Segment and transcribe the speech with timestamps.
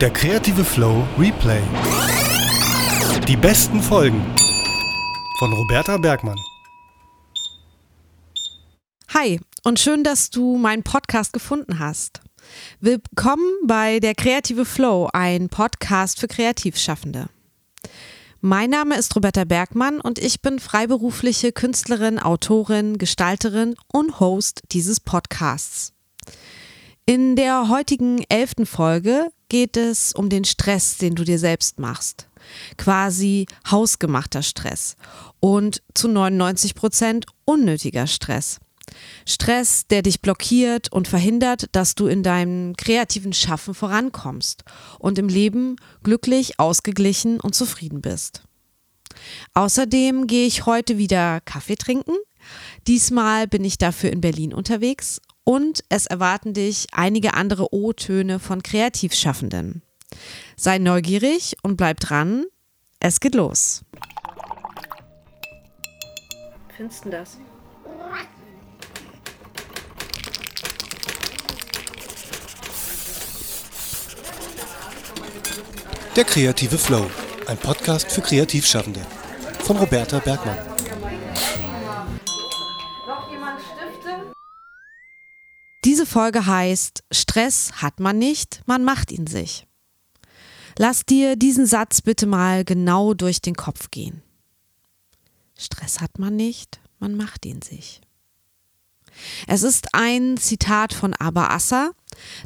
[0.00, 1.60] Der kreative Flow Replay.
[3.28, 4.24] Die besten Folgen
[5.38, 6.38] von Roberta Bergmann.
[9.12, 12.22] Hi und schön, dass du meinen Podcast gefunden hast.
[12.80, 17.26] Willkommen bei der Kreative Flow, ein Podcast für Kreativschaffende.
[18.40, 24.98] Mein Name ist Roberta Bergmann und ich bin freiberufliche Künstlerin, Autorin, Gestalterin und Host dieses
[24.98, 25.92] Podcasts.
[27.04, 32.28] In der heutigen elften Folge geht es um den Stress, den du dir selbst machst.
[32.78, 34.96] Quasi hausgemachter Stress
[35.40, 38.60] und zu 99 Prozent unnötiger Stress.
[39.26, 44.64] Stress, der dich blockiert und verhindert, dass du in deinem kreativen Schaffen vorankommst
[44.98, 48.42] und im Leben glücklich, ausgeglichen und zufrieden bist.
[49.54, 52.14] Außerdem gehe ich heute wieder Kaffee trinken.
[52.86, 58.62] Diesmal bin ich dafür in Berlin unterwegs und es erwarten dich einige andere O-Töne von
[58.62, 59.82] Kreativschaffenden.
[60.56, 62.44] Sei neugierig und bleib dran.
[63.00, 63.82] Es geht los.
[66.76, 67.38] Findest du das?
[76.16, 77.08] Der kreative Flow.
[77.46, 79.00] Ein Podcast für Kreativschaffende.
[79.60, 80.58] Von Roberta Bergmann.
[85.90, 89.66] Diese Folge heißt Stress hat man nicht, man macht ihn sich.
[90.78, 94.22] Lass dir diesen Satz bitte mal genau durch den Kopf gehen.
[95.58, 98.00] Stress hat man nicht, man macht ihn sich.
[99.48, 101.90] Es ist ein Zitat von Abba Assa,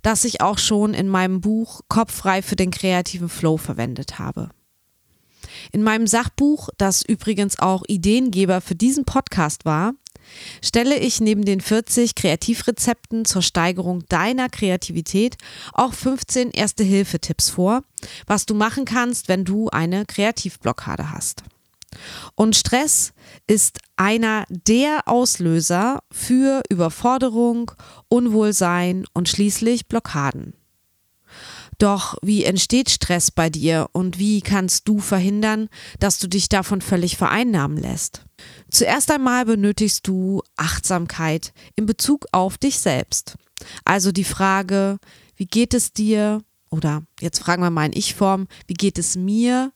[0.01, 4.49] das ich auch schon in meinem Buch Kopffrei für den kreativen Flow verwendet habe.
[5.73, 9.95] In meinem Sachbuch, das übrigens auch Ideengeber für diesen Podcast war,
[10.63, 15.37] stelle ich neben den 40 Kreativrezepten zur Steigerung deiner Kreativität
[15.73, 17.83] auch 15 Erste-Hilfe-Tipps vor,
[18.27, 21.43] was du machen kannst, wenn du eine Kreativblockade hast.
[22.35, 23.13] Und Stress
[23.47, 27.71] ist einer der Auslöser für Überforderung,
[28.09, 30.55] Unwohlsein und schließlich Blockaden.
[31.79, 35.69] Doch wie entsteht Stress bei dir und wie kannst du verhindern,
[35.99, 38.25] dass du dich davon völlig vereinnahmen lässt?
[38.71, 43.37] Zuerst einmal benötigst du Achtsamkeit in Bezug auf dich selbst.
[43.85, 44.99] Also die Frage,
[45.37, 46.43] wie geht es dir?
[46.71, 49.73] Oder jetzt fragen wir mal in Ich-Form, wie geht es mir?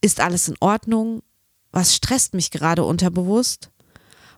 [0.00, 1.22] Ist alles in Ordnung?
[1.70, 3.70] Was stresst mich gerade unterbewusst?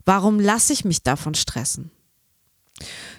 [0.05, 1.91] Warum lasse ich mich davon stressen?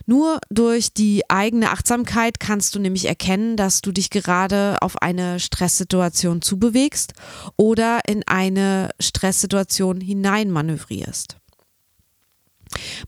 [0.10, 5.38] Nur durch die eigene Achtsamkeit kannst du nämlich erkennen, dass du dich gerade auf eine
[5.42, 7.12] Stresssituation zubewegst
[7.58, 11.36] oder in eine Stresssituation hineinmanövrierst.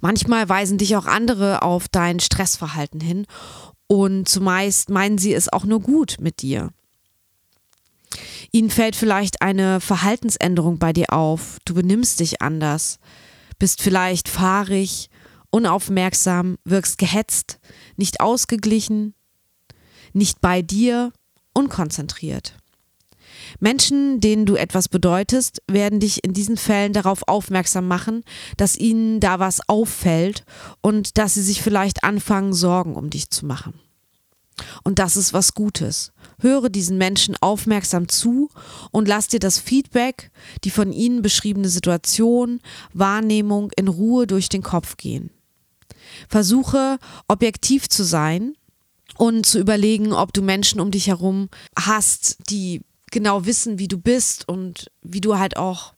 [0.01, 3.25] Manchmal weisen dich auch andere auf dein Stressverhalten hin
[3.87, 6.69] und zumeist meinen sie es auch nur gut mit dir.
[8.51, 12.99] Ihnen fällt vielleicht eine Verhaltensänderung bei dir auf, du benimmst dich anders,
[13.57, 15.09] bist vielleicht fahrig,
[15.51, 17.59] unaufmerksam, wirkst gehetzt,
[17.97, 19.13] nicht ausgeglichen,
[20.13, 21.11] nicht bei dir,
[21.53, 22.55] unkonzentriert.
[23.59, 28.23] Menschen, denen du etwas bedeutest, werden dich in diesen Fällen darauf aufmerksam machen,
[28.57, 30.45] dass ihnen da was auffällt
[30.81, 33.73] und dass sie sich vielleicht anfangen, Sorgen um dich zu machen.
[34.83, 36.11] Und das ist was Gutes.
[36.39, 38.49] Höre diesen Menschen aufmerksam zu
[38.91, 40.31] und lass dir das Feedback,
[40.63, 42.59] die von ihnen beschriebene Situation,
[42.93, 45.31] Wahrnehmung in Ruhe durch den Kopf gehen.
[46.27, 46.97] Versuche
[47.27, 48.53] objektiv zu sein
[49.17, 52.81] und zu überlegen, ob du Menschen um dich herum hast, die
[53.11, 55.93] genau wissen, wie du bist und wie du halt auch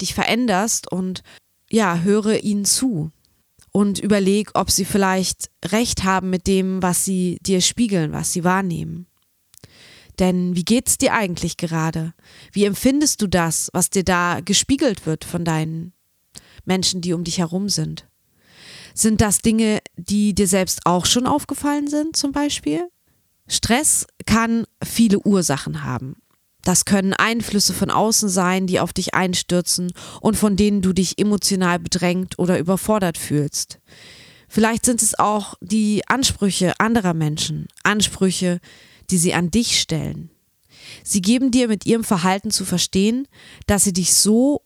[0.00, 1.22] dich veränderst und
[1.70, 3.10] ja, höre ihnen zu
[3.72, 8.44] und überleg, ob sie vielleicht recht haben mit dem, was sie dir spiegeln, was sie
[8.44, 9.06] wahrnehmen.
[10.18, 12.14] Denn wie geht's dir eigentlich gerade?
[12.52, 15.92] Wie empfindest du das, was dir da gespiegelt wird von deinen
[16.64, 18.08] Menschen, die um dich herum sind?
[18.98, 22.88] Sind das Dinge, die dir selbst auch schon aufgefallen sind, zum Beispiel?
[23.46, 26.16] Stress kann viele Ursachen haben.
[26.62, 31.18] Das können Einflüsse von außen sein, die auf dich einstürzen und von denen du dich
[31.18, 33.80] emotional bedrängt oder überfordert fühlst.
[34.48, 38.60] Vielleicht sind es auch die Ansprüche anderer Menschen, Ansprüche,
[39.10, 40.30] die sie an dich stellen.
[41.04, 43.28] Sie geben dir mit ihrem Verhalten zu verstehen,
[43.66, 44.62] dass sie dich so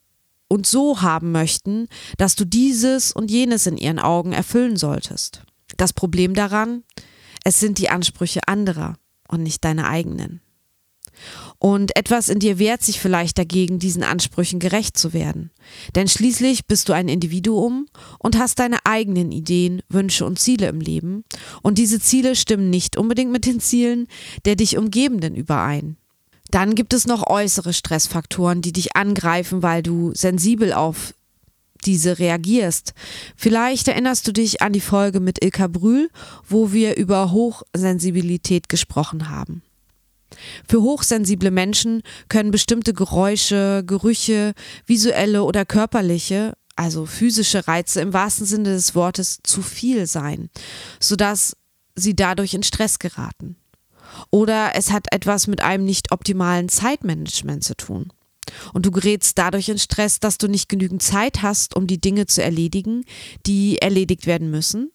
[0.50, 1.86] und so haben möchten,
[2.18, 5.42] dass du dieses und jenes in ihren Augen erfüllen solltest.
[5.76, 6.82] Das Problem daran,
[7.44, 8.96] es sind die Ansprüche anderer
[9.28, 10.42] und nicht deine eigenen.
[11.58, 15.50] Und etwas in dir wehrt sich vielleicht dagegen, diesen Ansprüchen gerecht zu werden.
[15.94, 17.86] Denn schließlich bist du ein Individuum
[18.18, 21.24] und hast deine eigenen Ideen, Wünsche und Ziele im Leben.
[21.62, 24.06] Und diese Ziele stimmen nicht unbedingt mit den Zielen
[24.46, 25.96] der dich Umgebenden überein.
[26.50, 31.14] Dann gibt es noch äußere Stressfaktoren, die dich angreifen, weil du sensibel auf
[31.84, 32.92] diese reagierst.
[33.36, 36.10] Vielleicht erinnerst du dich an die Folge mit Ilka Brühl,
[36.46, 39.62] wo wir über Hochsensibilität gesprochen haben.
[40.68, 44.52] Für hochsensible Menschen können bestimmte Geräusche, Gerüche,
[44.86, 50.50] visuelle oder körperliche, also physische Reize im wahrsten Sinne des Wortes zu viel sein,
[51.00, 51.56] sodass
[51.96, 53.56] sie dadurch in Stress geraten.
[54.30, 58.12] Oder es hat etwas mit einem nicht optimalen Zeitmanagement zu tun.
[58.72, 62.26] Und du gerätst dadurch in Stress, dass du nicht genügend Zeit hast, um die Dinge
[62.26, 63.04] zu erledigen,
[63.46, 64.90] die erledigt werden müssen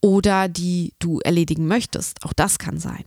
[0.00, 2.24] oder die du erledigen möchtest.
[2.24, 3.04] Auch das kann sein.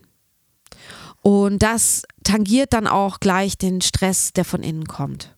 [1.21, 5.35] Und das tangiert dann auch gleich den Stress, der von innen kommt.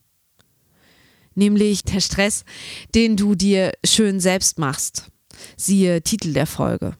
[1.34, 2.44] Nämlich der Stress,
[2.94, 5.06] den du dir schön selbst machst.
[5.56, 6.96] Siehe Titel der Folge.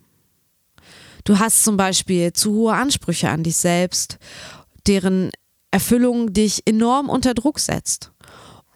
[1.26, 4.18] Du hast zum Beispiel zu hohe Ansprüche an dich selbst,
[4.86, 5.32] deren
[5.72, 8.12] Erfüllung dich enorm unter Druck setzt.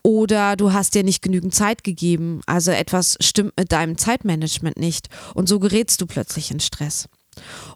[0.02, 5.08] Oder du hast dir nicht genügend Zeit gegeben, also etwas stimmt mit deinem Zeitmanagement nicht
[5.35, 7.08] und so gerätst du plötzlich in Stress.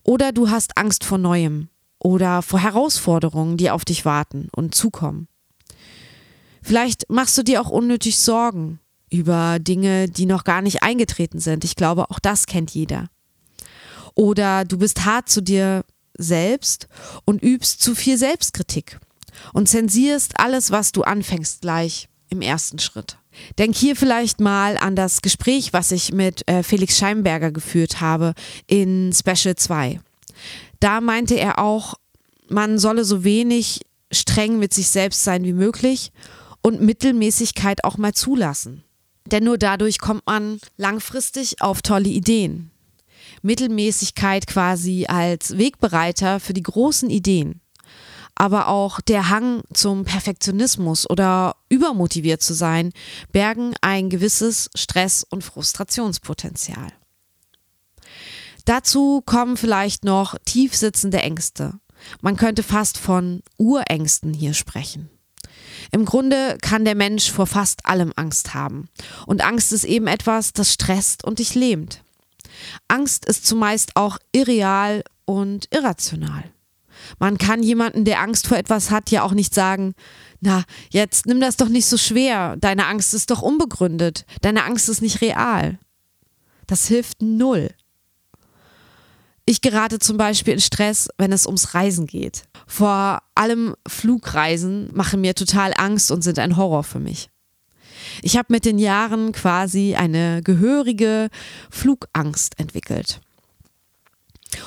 [0.03, 1.69] Oder du hast Angst vor Neuem,
[2.01, 5.29] oder vor Herausforderungen, die auf dich warten und zukommen.
[6.63, 11.65] Vielleicht machst du dir auch unnötig Sorgen über Dinge, die noch gar nicht eingetreten sind.
[11.65, 13.09] Ich glaube, auch das kennt jeder.
[14.15, 15.85] Oder du bist hart zu dir
[16.17, 16.89] selbst
[17.25, 18.99] und übst zu viel Selbstkritik
[19.53, 23.19] und zensierst alles, was du anfängst gleich im ersten Schritt.
[23.59, 28.35] Denk hier vielleicht mal an das Gespräch, was ich mit äh, Felix Scheinberger geführt habe
[28.69, 29.99] in Special 2
[30.85, 31.95] da meinte er auch,
[32.51, 33.81] man solle so wenig
[34.13, 36.13] streng mit sich selbst sein wie möglich
[36.61, 38.85] und Mittelmäßigkeit auch mal zulassen.
[39.25, 42.71] Denn nur dadurch kommt man langfristig auf tolle Ideen.
[43.45, 47.61] Mittelmäßigkeit quasi als Wegbereiter für die großen Ideen.
[48.35, 52.91] Aber auch der Hang zum Perfektionismus oder übermotiviert zu sein,
[53.31, 56.89] bergen ein gewisses Stress- und Frustrationspotenzial.
[58.65, 61.75] Dazu kommen vielleicht noch tiefsitzende Ängste.
[62.23, 65.11] Man könnte fast von Urängsten hier sprechen.
[65.93, 68.89] Im Grunde kann der Mensch vor fast allem Angst haben.
[69.27, 72.04] Und Angst ist eben etwas, das stresst und dich lähmt.
[72.89, 76.45] Angst ist zumeist auch irreal und irrational.
[77.19, 79.95] Man kann jemanden, der Angst vor etwas hat, ja auch nicht sagen,
[80.41, 84.89] na, jetzt nimm das doch nicht so schwer, deine Angst ist doch unbegründet, deine Angst
[84.89, 85.79] ist nicht real.
[86.67, 87.71] Das hilft null.
[89.47, 92.45] Ich gerate zum Beispiel in Stress, wenn es ums Reisen geht.
[92.67, 97.29] Vor allem Flugreisen machen mir total Angst und sind ein Horror für mich.
[98.23, 101.29] Ich habe mit den Jahren quasi eine gehörige
[101.71, 103.21] Flugangst entwickelt.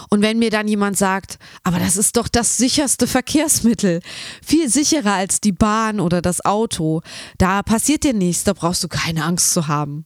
[0.09, 4.01] Und wenn mir dann jemand sagt, aber das ist doch das sicherste Verkehrsmittel,
[4.43, 7.01] viel sicherer als die Bahn oder das Auto,
[7.37, 10.05] da passiert dir nichts, da brauchst du keine Angst zu haben,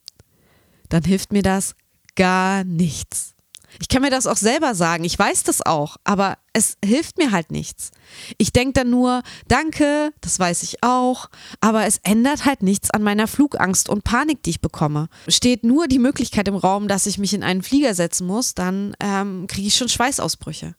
[0.89, 1.75] dann hilft mir das
[2.15, 3.30] gar nichts.
[3.79, 7.31] Ich kann mir das auch selber sagen, ich weiß das auch, aber es hilft mir
[7.31, 7.91] halt nichts.
[8.37, 11.29] Ich denke dann nur, danke, das weiß ich auch,
[11.61, 15.07] aber es ändert halt nichts an meiner Flugangst und Panik, die ich bekomme.
[15.27, 18.95] Steht nur die Möglichkeit im Raum, dass ich mich in einen Flieger setzen muss, dann
[18.99, 20.75] ähm, kriege ich schon Schweißausbrüche.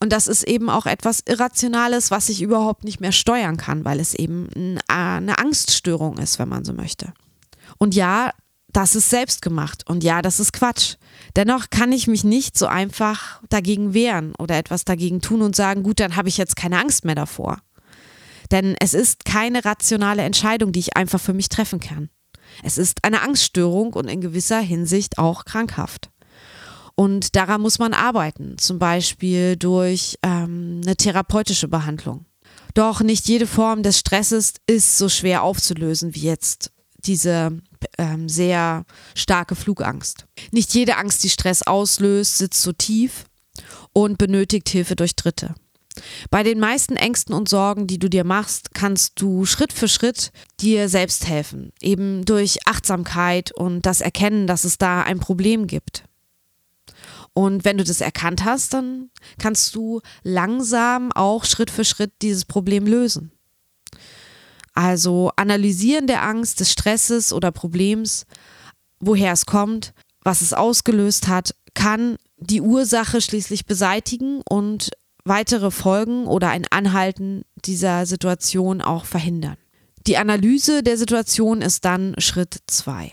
[0.00, 4.00] Und das ist eben auch etwas Irrationales, was ich überhaupt nicht mehr steuern kann, weil
[4.00, 7.14] es eben eine Angststörung ist, wenn man so möchte.
[7.78, 8.32] Und ja,
[8.74, 10.96] das ist selbst gemacht und ja, das ist Quatsch.
[11.36, 15.82] Dennoch kann ich mich nicht so einfach dagegen wehren oder etwas dagegen tun und sagen,
[15.82, 17.60] gut, dann habe ich jetzt keine Angst mehr davor.
[18.50, 22.10] Denn es ist keine rationale Entscheidung, die ich einfach für mich treffen kann.
[22.62, 26.10] Es ist eine Angststörung und in gewisser Hinsicht auch krankhaft.
[26.96, 32.26] Und daran muss man arbeiten, zum Beispiel durch ähm, eine therapeutische Behandlung.
[32.74, 36.72] Doch nicht jede Form des Stresses ist so schwer aufzulösen wie jetzt
[37.06, 37.60] diese
[37.98, 40.26] ähm, sehr starke Flugangst.
[40.50, 43.24] Nicht jede Angst, die Stress auslöst, sitzt so tief
[43.92, 45.54] und benötigt Hilfe durch Dritte.
[46.30, 50.32] Bei den meisten Ängsten und Sorgen, die du dir machst, kannst du Schritt für Schritt
[50.60, 56.04] dir selbst helfen, eben durch Achtsamkeit und das Erkennen, dass es da ein Problem gibt.
[57.32, 62.44] Und wenn du das erkannt hast, dann kannst du langsam auch Schritt für Schritt dieses
[62.44, 63.32] Problem lösen.
[64.74, 68.26] Also Analysieren der Angst, des Stresses oder Problems,
[69.00, 74.90] woher es kommt, was es ausgelöst hat, kann die Ursache schließlich beseitigen und
[75.24, 79.56] weitere Folgen oder ein Anhalten dieser Situation auch verhindern.
[80.06, 83.12] Die Analyse der Situation ist dann Schritt zwei.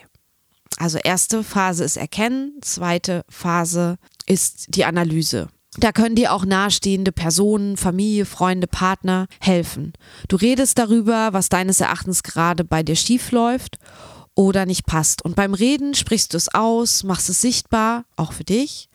[0.78, 5.48] Also erste Phase ist Erkennen, zweite Phase ist die Analyse.
[5.78, 9.94] Da können dir auch nahestehende Personen, Familie, Freunde, Partner helfen.
[10.28, 13.78] Du redest darüber, was deines Erachtens gerade bei dir schief läuft
[14.36, 15.24] oder nicht passt.
[15.24, 18.90] Und beim Reden sprichst du es aus, machst es sichtbar, auch für dich.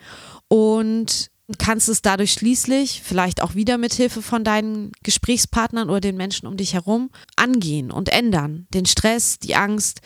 [0.49, 6.16] Und kannst es dadurch schließlich, vielleicht auch wieder mit Hilfe von deinen Gesprächspartnern oder den
[6.16, 8.66] Menschen um dich herum, angehen und ändern.
[8.75, 10.00] Den Stress, die Angst,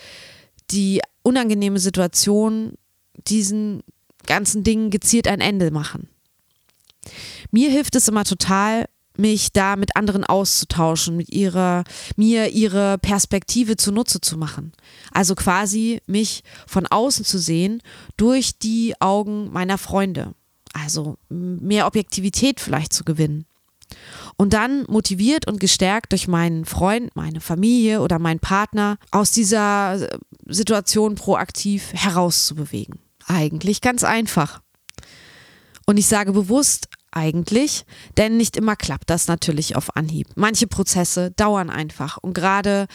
[0.70, 2.74] die unangenehme Situation,
[3.16, 3.82] diesen
[4.26, 6.09] ganzen Dingen gezielt ein Ende machen.
[7.50, 11.84] Mir hilft es immer total, mich da mit anderen auszutauschen, mit ihrer,
[12.16, 14.72] mir ihre Perspektive zunutze zu machen.
[15.12, 17.82] Also quasi mich von außen zu sehen
[18.16, 20.34] durch die Augen meiner Freunde.
[20.72, 23.44] Also mehr Objektivität vielleicht zu gewinnen.
[24.36, 30.08] Und dann motiviert und gestärkt durch meinen Freund, meine Familie oder meinen Partner aus dieser
[30.46, 33.00] Situation proaktiv herauszubewegen.
[33.26, 34.62] Eigentlich ganz einfach.
[35.90, 37.84] Und ich sage bewusst eigentlich,
[38.16, 40.28] denn nicht immer klappt das natürlich auf Anhieb.
[40.36, 42.86] Manche Prozesse dauern einfach und gerade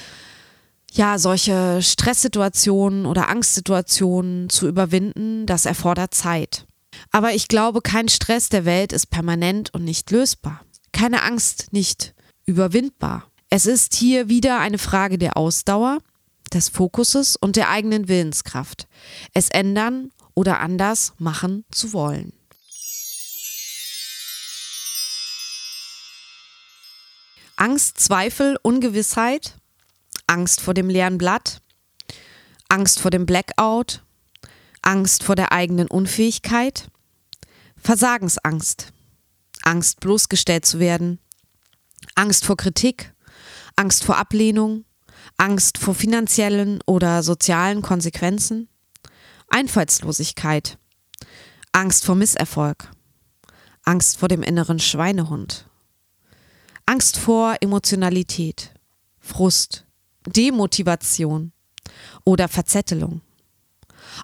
[0.94, 6.68] ja, solche Stresssituationen oder Angstsituationen zu überwinden, das erfordert Zeit.
[7.12, 10.62] Aber ich glaube, kein Stress der Welt ist permanent und nicht lösbar.
[10.94, 13.30] Keine Angst nicht überwindbar.
[13.50, 15.98] Es ist hier wieder eine Frage der Ausdauer,
[16.54, 18.88] des Fokuses und der eigenen Willenskraft.
[19.34, 22.32] Es ändern oder anders machen zu wollen.
[27.58, 29.56] Angst, Zweifel, Ungewissheit,
[30.28, 31.62] Angst vor dem leeren Blatt,
[32.68, 34.04] Angst vor dem Blackout,
[34.82, 36.90] Angst vor der eigenen Unfähigkeit,
[37.78, 38.92] Versagensangst,
[39.62, 41.20] Angst bloßgestellt zu werden,
[42.16, 43.14] Angst vor Kritik,
[43.78, 44.84] Angst vor Ablehnung,
[45.38, 48.68] Angst vor finanziellen oder sozialen Konsequenzen,
[49.50, 50.78] Einfallslosigkeit,
[51.72, 52.92] Angst vor Misserfolg,
[53.84, 55.68] Angst vor dem inneren Schweinehund,
[56.88, 58.72] Angst vor Emotionalität,
[59.20, 59.86] Frust,
[60.28, 61.52] Demotivation
[62.24, 63.22] oder Verzettelung.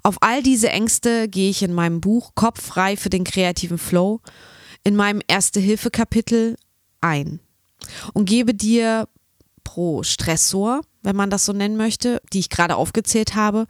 [0.04, 4.22] Auf all diese Ängste gehe ich in meinem Buch Kopf frei für den kreativen Flow
[4.84, 6.56] in meinem Erste-Hilfe-Kapitel
[7.02, 7.40] ein
[8.14, 9.08] und gebe dir
[9.64, 13.66] pro Stressor, wenn man das so nennen möchte, die ich gerade aufgezählt habe,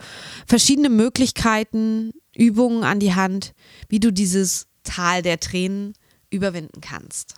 [0.46, 3.54] verschiedene Möglichkeiten, Übungen an die Hand,
[3.88, 5.94] wie du dieses Tal der Tränen
[6.32, 7.36] überwinden kannst.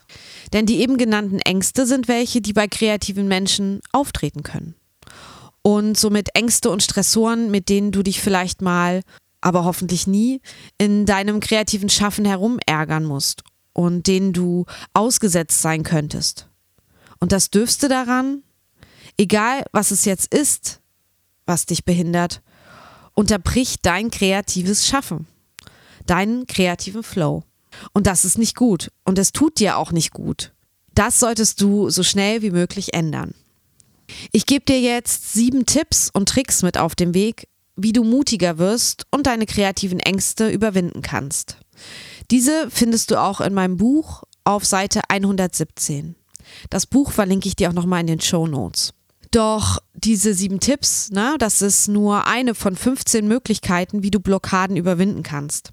[0.53, 4.75] Denn die eben genannten Ängste sind welche, die bei kreativen Menschen auftreten können.
[5.61, 9.01] Und somit Ängste und Stressoren, mit denen du dich vielleicht mal,
[9.41, 10.41] aber hoffentlich nie,
[10.77, 16.47] in deinem kreativen Schaffen herumärgern musst und denen du ausgesetzt sein könntest.
[17.19, 18.43] Und das Dürfste daran,
[19.17, 20.81] egal was es jetzt ist,
[21.45, 22.41] was dich behindert,
[23.13, 25.27] unterbricht dein kreatives Schaffen,
[26.05, 27.43] deinen kreativen Flow.
[27.93, 28.91] Und das ist nicht gut.
[29.03, 30.53] Und es tut dir auch nicht gut.
[30.95, 33.33] Das solltest du so schnell wie möglich ändern.
[34.31, 38.57] Ich gebe dir jetzt sieben Tipps und Tricks mit auf den Weg, wie du mutiger
[38.57, 41.57] wirst und deine kreativen Ängste überwinden kannst.
[42.29, 46.15] Diese findest du auch in meinem Buch auf Seite 117.
[46.69, 48.93] Das Buch verlinke ich dir auch nochmal in den Show Notes.
[49.31, 54.77] Doch diese sieben Tipps, na, das ist nur eine von 15 Möglichkeiten, wie du Blockaden
[54.77, 55.71] überwinden kannst.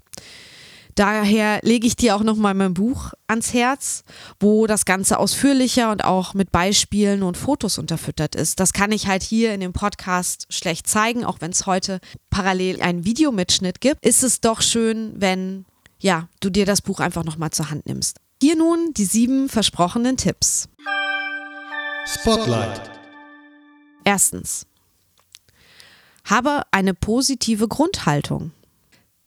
[1.00, 4.04] Daher lege ich dir auch nochmal mein Buch ans Herz,
[4.38, 8.60] wo das Ganze ausführlicher und auch mit Beispielen und Fotos unterfüttert ist.
[8.60, 12.82] Das kann ich halt hier in dem Podcast schlecht zeigen, auch wenn es heute parallel
[12.82, 14.04] einen Videomitschnitt gibt.
[14.04, 15.64] Ist es doch schön, wenn
[16.00, 18.18] ja, du dir das Buch einfach nochmal zur Hand nimmst.
[18.38, 20.68] Hier nun die sieben versprochenen Tipps.
[22.04, 22.90] Spotlight.
[24.04, 24.66] Erstens.
[26.26, 28.50] Habe eine positive Grundhaltung.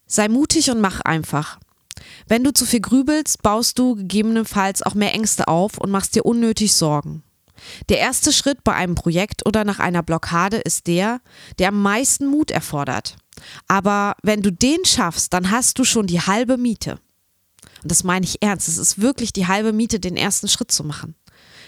[0.05, 1.57] Sei mutig und mach einfach.
[2.27, 6.25] Wenn du zu viel grübelst, baust du gegebenenfalls auch mehr Ängste auf und machst dir
[6.25, 7.23] unnötig Sorgen.
[7.89, 11.21] Der erste Schritt bei einem Projekt oder nach einer Blockade ist der,
[11.59, 13.15] der am meisten Mut erfordert.
[13.67, 16.99] Aber wenn du den schaffst, dann hast du schon die halbe Miete.
[17.81, 18.67] Und das meine ich ernst.
[18.67, 21.15] Es ist wirklich die halbe Miete, den ersten Schritt zu machen.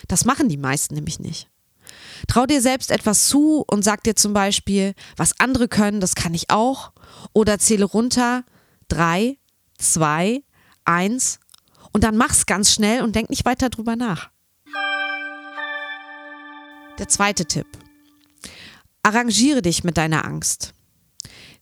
[0.07, 1.49] Das machen die meisten nämlich nicht.
[2.27, 6.33] Trau dir selbst etwas zu und sag dir zum Beispiel, was andere können, das kann
[6.33, 6.91] ich auch.
[7.33, 8.43] Oder zähle runter
[8.87, 9.37] drei,
[9.77, 10.43] zwei,
[10.83, 11.39] eins
[11.91, 14.29] und dann mach's ganz schnell und denk nicht weiter drüber nach.
[16.97, 17.67] Der zweite Tipp.
[19.03, 20.73] Arrangiere dich mit deiner Angst.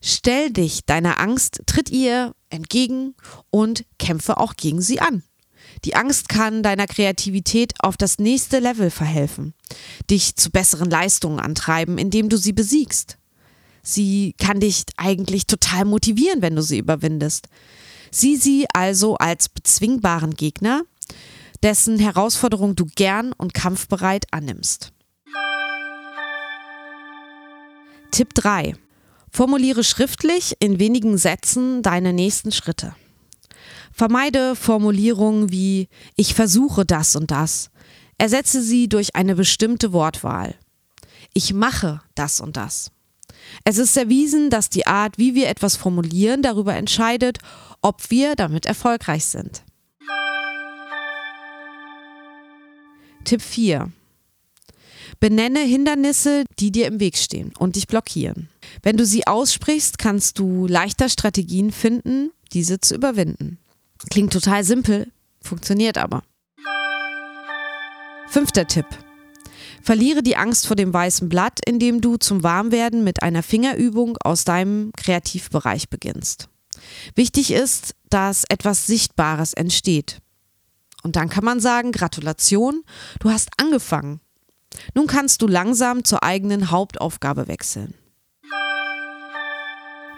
[0.00, 3.14] Stell dich deiner Angst, tritt ihr entgegen
[3.50, 5.22] und kämpfe auch gegen sie an.
[5.84, 9.54] Die Angst kann deiner Kreativität auf das nächste Level verhelfen,
[10.10, 13.18] dich zu besseren Leistungen antreiben, indem du sie besiegst.
[13.82, 17.48] Sie kann dich eigentlich total motivieren, wenn du sie überwindest.
[18.16, 20.82] Sieh sie also als bezwingbaren Gegner,
[21.64, 24.92] dessen Herausforderung du gern und kampfbereit annimmst.
[28.12, 28.76] Tipp 3.
[29.32, 32.94] Formuliere schriftlich in wenigen Sätzen deine nächsten Schritte.
[33.90, 37.72] Vermeide Formulierungen wie ich versuche das und das.
[38.16, 40.54] Ersetze sie durch eine bestimmte Wortwahl.
[41.32, 42.93] Ich mache das und das.
[43.64, 47.38] Es ist erwiesen, dass die Art, wie wir etwas formulieren, darüber entscheidet,
[47.82, 49.62] ob wir damit erfolgreich sind.
[53.24, 53.90] Tipp 4.
[55.20, 58.48] Benenne Hindernisse, die dir im Weg stehen und dich blockieren.
[58.82, 63.58] Wenn du sie aussprichst, kannst du leichter Strategien finden, diese zu überwinden.
[64.10, 66.22] Klingt total simpel, funktioniert aber.
[68.28, 68.86] Fünfter Tipp.
[69.84, 74.44] Verliere die Angst vor dem weißen Blatt, indem du zum Warmwerden mit einer Fingerübung aus
[74.44, 76.48] deinem Kreativbereich beginnst.
[77.14, 80.22] Wichtig ist, dass etwas Sichtbares entsteht.
[81.02, 82.82] Und dann kann man sagen, Gratulation,
[83.20, 84.20] du hast angefangen.
[84.94, 87.92] Nun kannst du langsam zur eigenen Hauptaufgabe wechseln.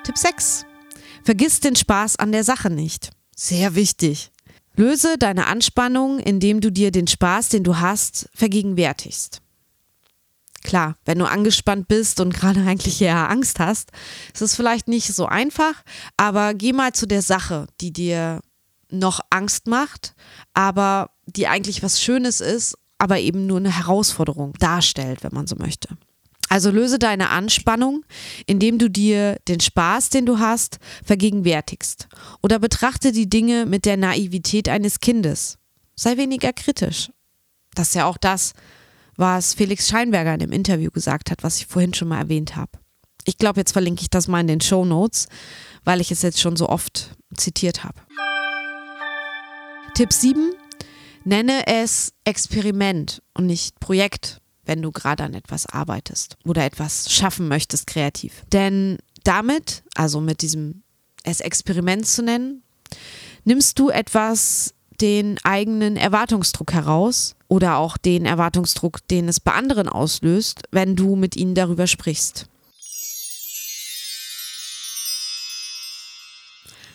[0.05, 0.65] Tipp 6.
[1.25, 3.11] Vergiss den Spaß an der Sache nicht.
[3.35, 4.31] Sehr wichtig.
[4.77, 9.43] Löse deine Anspannung, indem du dir den Spaß, den du hast, vergegenwärtigst.
[10.67, 13.93] Klar, wenn du angespannt bist und gerade eigentlich eher Angst hast,
[14.35, 15.85] ist es vielleicht nicht so einfach,
[16.17, 18.41] aber geh mal zu der Sache, die dir
[18.91, 20.17] noch Angst macht,
[20.55, 25.55] aber die eigentlich was Schönes ist, aber eben nur eine Herausforderung darstellt, wenn man so
[25.55, 25.89] möchte.
[26.49, 28.05] Also löse deine Anspannung,
[28.47, 32.09] indem du dir den Spaß, den du hast, vergegenwärtigst.
[32.43, 35.59] Oder betrachte die Dinge mit der Naivität eines Kindes.
[35.95, 37.13] Sei weniger kritisch.
[37.75, 38.53] Das ist ja auch das,
[39.17, 42.73] was Felix Scheinberger in dem Interview gesagt hat, was ich vorhin schon mal erwähnt habe.
[43.25, 45.27] Ich glaube, jetzt verlinke ich das mal in den Show Notes,
[45.85, 48.01] weil ich es jetzt schon so oft zitiert habe.
[49.95, 50.53] Tipp 7.
[51.25, 57.49] Nenne es Experiment und nicht Projekt wenn du gerade an etwas arbeitest oder etwas schaffen
[57.49, 58.43] möchtest kreativ.
[58.53, 60.83] Denn damit, also mit diesem
[61.23, 62.63] es Experiment zu nennen,
[63.45, 69.89] nimmst du etwas den eigenen Erwartungsdruck heraus oder auch den Erwartungsdruck, den es bei anderen
[69.89, 72.47] auslöst, wenn du mit ihnen darüber sprichst.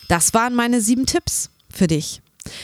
[0.08, 2.20] Das waren meine sieben Tipps für dich.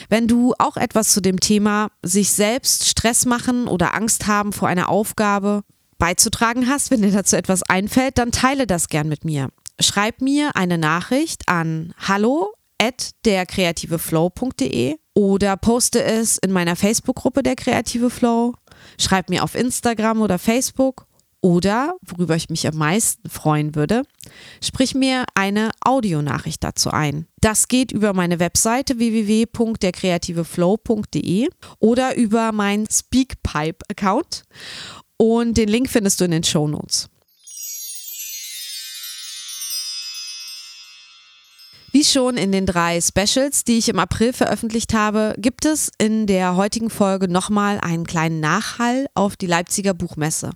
[0.08, 4.68] Wenn du auch etwas zu dem Thema sich selbst Stress machen oder Angst haben vor
[4.68, 5.62] einer Aufgabe
[5.98, 9.48] beizutragen hast, wenn dir dazu etwas einfällt, dann teile das gern mit mir.
[9.80, 17.56] Schreib mir eine Nachricht an hallo at derkreativeflow.de oder poste es in meiner Facebook-Gruppe der
[17.56, 18.54] Kreative Flow.
[19.00, 21.08] Schreib mir auf Instagram oder Facebook
[21.40, 24.04] oder, worüber ich mich am meisten freuen würde,
[24.62, 27.26] sprich mir eine Audionachricht dazu ein.
[27.40, 31.48] Das geht über meine Webseite www.derkreativeflow.de
[31.80, 34.44] oder über meinen Speakpipe-Account
[35.16, 37.10] und den Link findest du in den Show Notes.
[41.98, 46.28] Wie schon in den drei Specials, die ich im April veröffentlicht habe, gibt es in
[46.28, 50.50] der heutigen Folge nochmal einen kleinen Nachhall auf die Leipziger Buchmesse.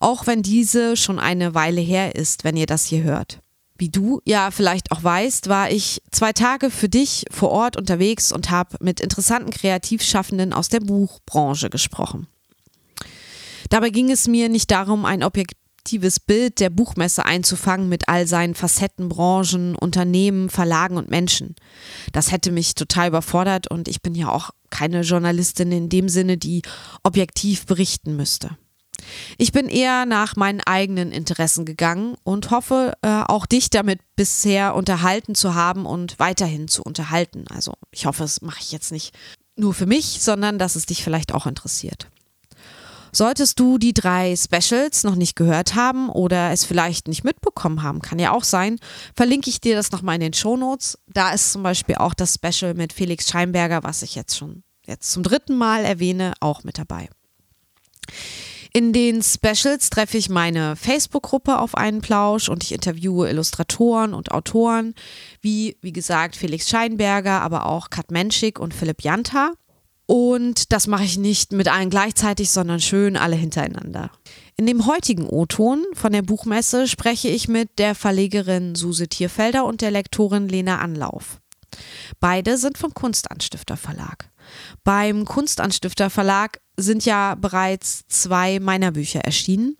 [0.00, 3.38] Auch wenn diese schon eine Weile her ist, wenn ihr das hier hört.
[3.78, 8.32] Wie du ja vielleicht auch weißt, war ich zwei Tage für dich vor Ort unterwegs
[8.32, 12.26] und habe mit interessanten Kreativschaffenden aus der Buchbranche gesprochen.
[13.70, 15.22] Dabei ging es mir nicht darum, ein
[15.82, 21.56] objektives Bild der Buchmesse einzufangen mit all seinen Facetten, Branchen, Unternehmen, Verlagen und Menschen.
[22.12, 26.38] Das hätte mich total überfordert und ich bin ja auch keine Journalistin in dem Sinne,
[26.38, 26.62] die
[27.02, 28.56] objektiv berichten müsste.
[29.38, 34.76] Ich bin eher nach meinen eigenen Interessen gegangen und hoffe, äh, auch dich damit bisher
[34.76, 37.44] unterhalten zu haben und weiterhin zu unterhalten.
[37.48, 39.12] Also ich hoffe, das mache ich jetzt nicht
[39.56, 42.11] nur für mich, sondern dass es dich vielleicht auch interessiert.
[43.14, 48.00] Solltest du die drei Specials noch nicht gehört haben oder es vielleicht nicht mitbekommen haben,
[48.00, 48.78] kann ja auch sein,
[49.14, 50.98] verlinke ich dir das nochmal in den Show Notes.
[51.08, 55.12] Da ist zum Beispiel auch das Special mit Felix Scheinberger, was ich jetzt schon jetzt
[55.12, 57.08] zum dritten Mal erwähne, auch mit dabei.
[58.74, 64.32] In den Specials treffe ich meine Facebook-Gruppe auf einen Plausch und ich interviewe Illustratoren und
[64.32, 64.94] Autoren,
[65.42, 69.52] wie, wie gesagt, Felix Scheinberger, aber auch Kat Menschik und Philipp Janta.
[70.06, 74.10] Und das mache ich nicht mit allen gleichzeitig, sondern schön alle hintereinander.
[74.56, 79.80] In dem heutigen O-Ton von der Buchmesse spreche ich mit der Verlegerin Suse Tierfelder und
[79.80, 81.40] der Lektorin Lena Anlauf.
[82.20, 84.30] Beide sind vom Kunstanstifter Verlag.
[84.84, 89.76] Beim Kunstanstifter Verlag sind ja bereits zwei meiner Bücher erschienen.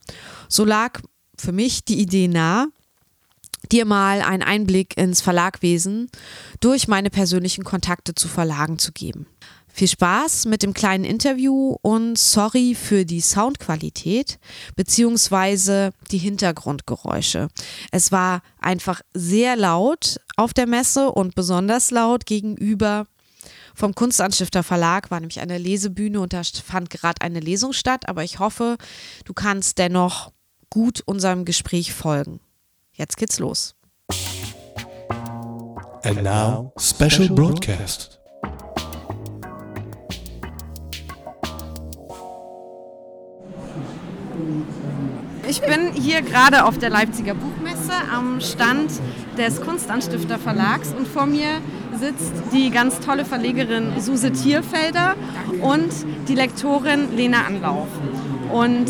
[0.48, 1.00] So lag
[1.38, 2.68] für mich die Idee nahe,
[3.70, 6.08] dir mal einen Einblick ins Verlagwesen
[6.60, 9.26] durch meine persönlichen Kontakte zu Verlagen zu geben.
[9.74, 14.38] Viel Spaß mit dem kleinen Interview und sorry für die Soundqualität
[14.76, 17.48] beziehungsweise die Hintergrundgeräusche.
[17.90, 23.06] Es war einfach sehr laut auf der Messe und besonders laut gegenüber
[23.74, 28.22] vom Kunstanstifter Verlag war nämlich eine Lesebühne und da fand gerade eine Lesung statt, aber
[28.22, 28.76] ich hoffe,
[29.24, 30.30] du kannst dennoch
[30.68, 32.40] gut unserem Gespräch folgen.
[32.92, 33.74] Jetzt geht's los.
[36.04, 38.21] And now, special broadcast.
[45.48, 48.92] Ich bin hier gerade auf der Leipziger Buchmesse am Stand
[49.36, 51.60] des Kunstanstifter Verlags und vor mir
[51.98, 55.14] sitzt die ganz tolle Verlegerin Suse Tierfelder
[55.60, 55.90] und
[56.28, 57.88] die Lektorin Lena Anlauf.
[58.52, 58.86] Und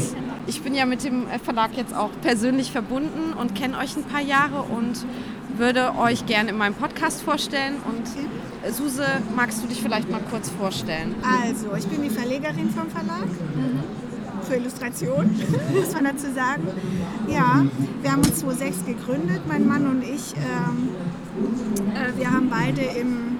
[0.46, 4.20] ich bin ja mit dem Verlag jetzt auch persönlich verbunden und kenne euch ein paar
[4.20, 5.06] Jahre und
[5.56, 7.76] würde euch gerne in meinem Podcast vorstellen.
[7.86, 11.14] Und Suse, magst du dich vielleicht mal kurz vorstellen?
[11.22, 13.28] Also, ich bin die Verlegerin vom Verlag.
[14.52, 15.30] Für Illustration,
[15.74, 16.62] muss man dazu sagen.
[17.26, 17.64] Ja,
[18.02, 20.34] wir haben uns 2006 gegründet, mein Mann und ich.
[20.36, 20.90] Ähm,
[21.94, 23.38] äh, wir haben beide im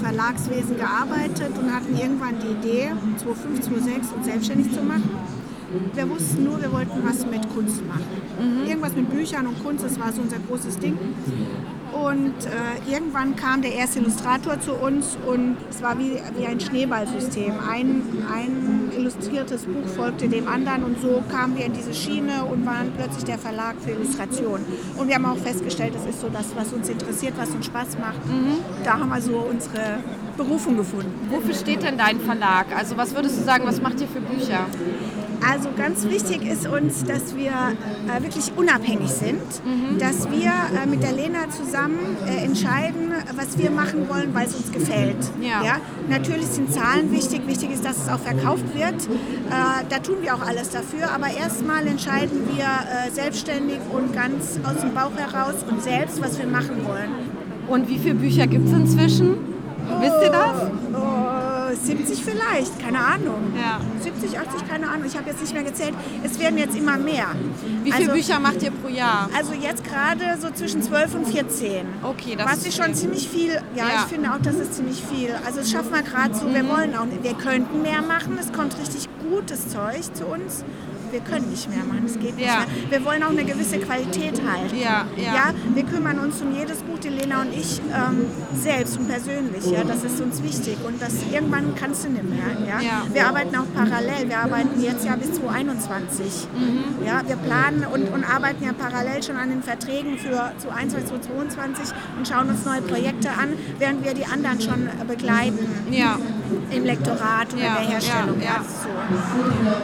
[0.00, 5.10] Verlagswesen gearbeitet und hatten irgendwann die Idee, 2005, 2006 uns selbstständig zu machen.
[5.94, 8.04] Wir wussten nur, wir wollten was mit Kunst machen.
[8.66, 10.96] Irgendwas mit Büchern und Kunst, das war so unser großes Ding.
[11.92, 16.60] Und äh, irgendwann kam der erste Illustrator zu uns und es war wie, wie ein
[16.60, 17.54] Schneeballsystem.
[17.70, 22.66] Ein, ein illustriertes Buch folgte dem anderen und so kamen wir in diese Schiene und
[22.66, 24.60] waren plötzlich der Verlag für Illustration.
[24.98, 27.98] Und wir haben auch festgestellt, das ist so das, was uns interessiert, was uns Spaß
[27.98, 28.20] macht.
[28.84, 30.00] Da haben wir so unsere
[30.36, 31.28] Berufung gefunden.
[31.30, 32.66] Wofür steht denn dein Verlag?
[32.76, 34.66] Also was würdest du sagen, was macht ihr für Bücher?
[35.48, 39.42] Also ganz wichtig ist uns, dass wir äh, wirklich unabhängig sind,
[39.98, 44.54] dass wir äh, mit der Lena zusammen äh, entscheiden, was wir machen wollen, weil es
[44.54, 45.16] uns gefällt.
[45.40, 45.76] Ja.
[46.08, 48.94] Natürlich sind Zahlen wichtig, wichtig ist, dass es auch verkauft wird.
[48.94, 54.58] Äh, da tun wir auch alles dafür, aber erstmal entscheiden wir äh, selbstständig und ganz
[54.64, 57.10] aus dem Bauch heraus und selbst, was wir machen wollen.
[57.68, 59.36] Und wie viele Bücher gibt es inzwischen?
[60.00, 60.70] Wisst ihr das?
[60.94, 61.35] Oh,
[61.86, 63.52] 70 vielleicht, keine Ahnung.
[63.56, 63.80] Ja.
[64.02, 65.04] 70, 80, keine Ahnung.
[65.06, 65.94] Ich habe jetzt nicht mehr gezählt.
[66.24, 67.26] Es werden jetzt immer mehr.
[67.84, 69.28] Wie viele Also- Bücher macht ihr pro Jahr?
[69.36, 71.86] Also jetzt gerade so zwischen 12 und 14.
[72.02, 73.52] Okay, das Was ist ist schon ziemlich viel.
[73.52, 73.84] Ja, Ja.
[73.84, 73.90] Mhm.
[74.00, 75.30] ich finde auch, das ist ziemlich viel.
[75.46, 76.52] Also das schaffen wir gerade so.
[76.52, 77.22] Wir wollen auch nicht.
[77.22, 78.36] Wir könnten mehr machen.
[78.40, 80.64] Es kommt richtig gutes Zeug zu uns.
[81.16, 82.02] Wir können nicht mehr machen.
[82.04, 82.58] Es geht nicht Ja.
[82.58, 82.90] mehr.
[82.90, 84.76] Wir wollen auch eine gewisse Qualität halten.
[84.76, 85.34] Ja, ja.
[85.34, 89.64] ja wir kümmern uns um jedes Buch, die Lena und ich, ähm, selbst und persönlich.
[89.64, 90.76] Ja, das ist uns wichtig.
[90.86, 92.50] Und das irgendwann kannst du nicht mehr.
[92.68, 92.80] Ja?
[92.82, 93.02] Ja.
[93.10, 94.28] Wir arbeiten auch parallel.
[94.28, 96.48] Wir arbeiten jetzt ja bis 2021.
[96.54, 97.06] Mhm.
[97.06, 101.94] Ja, wir planen und, und arbeiten ja parallel schon an den Verträgen für 2021, 2022
[102.18, 106.18] und schauen uns neue Projekte an, während wir die anderen schon begleiten Ja.
[106.70, 108.38] im Lektorat oder Ja, der Herstellung.
[108.38, 108.60] ja, ja.
[108.62, 108.88] So.
[108.90, 109.76] Ja.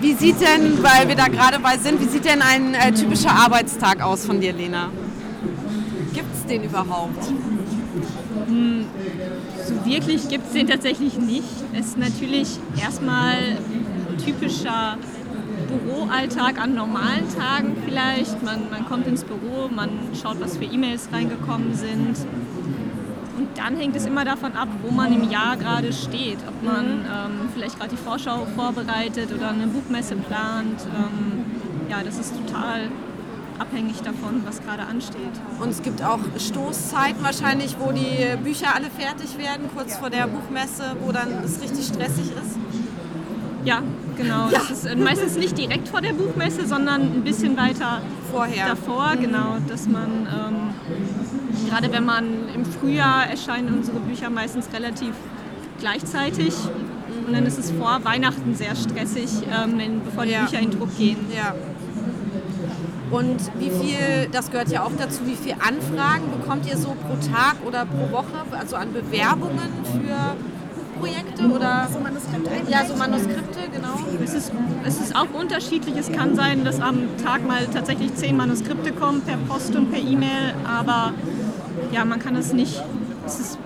[0.00, 3.30] Wie sieht denn, weil wir da gerade bei sind, wie sieht denn ein äh, typischer
[3.30, 4.90] Arbeitstag aus von dir, Lena?
[6.12, 7.24] Gibt es den überhaupt?
[9.66, 11.48] So wirklich gibt es den tatsächlich nicht.
[11.72, 13.58] Es ist natürlich erstmal
[14.24, 14.96] typischer
[15.66, 18.42] Büroalltag an normalen Tagen vielleicht.
[18.42, 19.90] Man, man kommt ins Büro, man
[20.20, 22.16] schaut, was für E-Mails reingekommen sind.
[23.56, 26.38] Dann hängt es immer davon ab, wo man im Jahr gerade steht.
[26.46, 30.80] Ob man ähm, vielleicht gerade die Vorschau vorbereitet oder eine Buchmesse plant.
[30.94, 31.44] Ähm,
[31.90, 32.88] ja, das ist total
[33.58, 35.32] abhängig davon, was gerade ansteht.
[35.60, 40.26] Und es gibt auch Stoßzeiten wahrscheinlich, wo die Bücher alle fertig werden, kurz vor der
[40.26, 42.58] Buchmesse, wo dann es richtig stressig ist.
[43.64, 43.82] Ja,
[44.16, 44.48] genau.
[44.50, 48.68] Das ist äh, meistens nicht direkt vor der Buchmesse, sondern ein bisschen weiter Vorher.
[48.68, 50.56] davor, genau, dass man ähm,
[51.68, 52.24] gerade wenn man
[52.56, 55.14] im Frühjahr erscheinen unsere Bücher meistens relativ
[55.78, 56.54] gleichzeitig
[57.26, 60.42] und dann ist es vor Weihnachten sehr stressig, ähm, wenn, bevor die Ja.
[60.44, 61.18] Bücher in Druck gehen.
[61.36, 61.54] Ja.
[63.10, 67.14] Und wie viel, das gehört ja auch dazu, wie viele Anfragen bekommt ihr so pro
[67.32, 70.34] Tag oder pro Woche, also an Bewerbungen für
[70.94, 72.68] Buchprojekte oder So Manuskript eigentlich.
[72.74, 74.00] ja, so Manuskripte, genau.
[74.24, 74.52] Es ist,
[74.84, 75.94] es ist auch unterschiedlich.
[75.96, 80.00] Es kann sein, dass am Tag mal tatsächlich zehn Manuskripte kommen per Post und per
[80.00, 81.12] E-Mail, aber
[81.92, 82.82] ja, man kann es nicht.
[83.24, 83.58] Es ist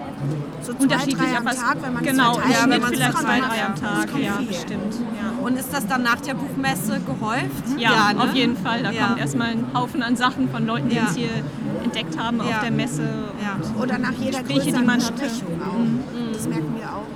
[0.62, 3.40] so zwei, Unterschiedlich, drei am Tag, wenn man genau, zwei Tage Schnitt macht, vielleicht zwei,
[3.40, 4.08] drei am Tag.
[4.18, 4.46] Ja, viel.
[4.46, 4.94] bestimmt.
[4.94, 5.44] Ja.
[5.46, 7.78] Und ist das dann nach der Buchmesse gehäuft?
[7.78, 8.22] Ja, ne?
[8.22, 8.82] auf jeden Fall.
[8.82, 9.06] Da Ja.
[9.08, 11.02] kommt erstmal ein Haufen an Sachen von Leuten, die Ja.
[11.02, 11.28] uns hier
[11.82, 12.44] entdeckt haben Ja.
[12.44, 13.02] auf der Messe.
[13.02, 13.80] Ja.
[13.82, 15.24] Oder nach jeder Gespräche, die man hatte.
[15.24, 16.32] Auch.
[16.32, 17.06] Das merken wir auch.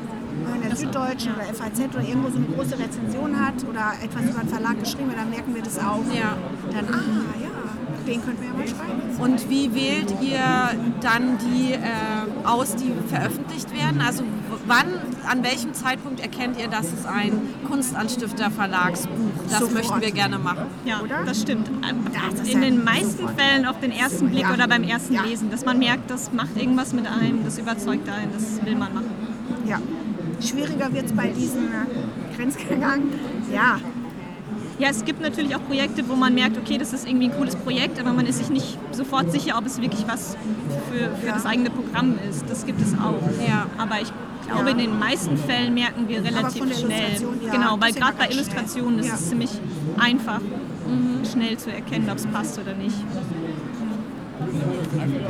[0.43, 3.93] Wenn man in der Süddeutschen oder FAZ oder irgendwo so eine große Rezension hat oder
[4.03, 6.05] etwas über einen Verlag geschrieben hat, dann merken wir das auch.
[6.13, 6.37] Ja.
[6.73, 7.49] Dann, ah ja,
[8.07, 9.03] den könnten wir ja mal schreiben.
[9.21, 10.41] Und wie wählt ihr
[11.01, 11.79] dann die äh,
[12.47, 14.01] aus, die veröffentlicht werden?
[14.01, 14.25] Also
[14.67, 14.87] wann,
[15.29, 17.33] an welchem Zeitpunkt erkennt ihr, dass es ein
[17.69, 19.11] Kunstanstifter Verlagsbuch?
[19.49, 19.75] Das Sofort.
[19.75, 20.67] möchten wir gerne machen.
[20.85, 21.25] Ja, Oder?
[21.25, 21.69] das stimmt.
[21.69, 22.05] Ähm,
[22.41, 24.53] Das In den meisten Fällen auf den ersten Blick Ja.
[24.53, 25.23] oder beim ersten Ja.
[25.25, 28.95] Lesen, dass man merkt, das macht irgendwas mit einem, das überzeugt einen, das will man
[28.95, 29.11] machen.
[29.67, 29.79] Ja.
[30.41, 33.03] Schwieriger wird es bei diesen äh, Grenzgängern.
[33.53, 33.79] Ja,
[34.79, 37.55] Ja, es gibt natürlich auch Projekte, wo man merkt, okay, das ist irgendwie ein cooles
[37.57, 40.37] Projekt, aber man ist sich nicht sofort sicher, ob es wirklich was
[40.91, 41.35] für, für Ja.
[41.35, 42.45] das eigene Programm ist.
[42.51, 43.21] Das gibt es auch.
[43.47, 43.67] Ja.
[43.79, 44.13] Aber ich
[44.49, 47.17] glaube, in den meisten Fällen merken wir relativ schnell.
[47.51, 48.33] Genau, weil gerade bei ganz schnell.
[48.33, 49.51] Illustrationen ist es ziemlich
[49.99, 50.41] einfach,
[51.31, 52.97] schnell zu erkennen, ob es passt oder nicht.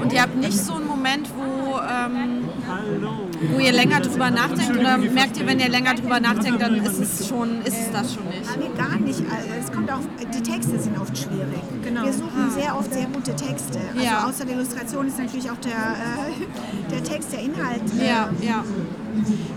[0.02, 2.48] Und ihr habt nicht so einen Moment, wo, ähm,
[3.52, 4.76] wo ihr länger drüber nachdenkt?
[4.78, 8.14] Oder merkt ihr, wenn ihr länger drüber nachdenkt, dann ist es, schon, ist es das
[8.14, 8.56] schon nicht?
[8.58, 9.22] Nee, gar nicht.
[9.60, 11.62] Es kommt auch, die Texte sind oft schwierig.
[11.82, 12.04] Genau.
[12.04, 13.78] Wir suchen sehr oft sehr gute Texte.
[13.94, 14.26] Also Ja.
[14.26, 17.82] außer der Illustration ist natürlich auch der, äh, der Text, der Inhalt.
[18.00, 18.64] äh, Ja, ja.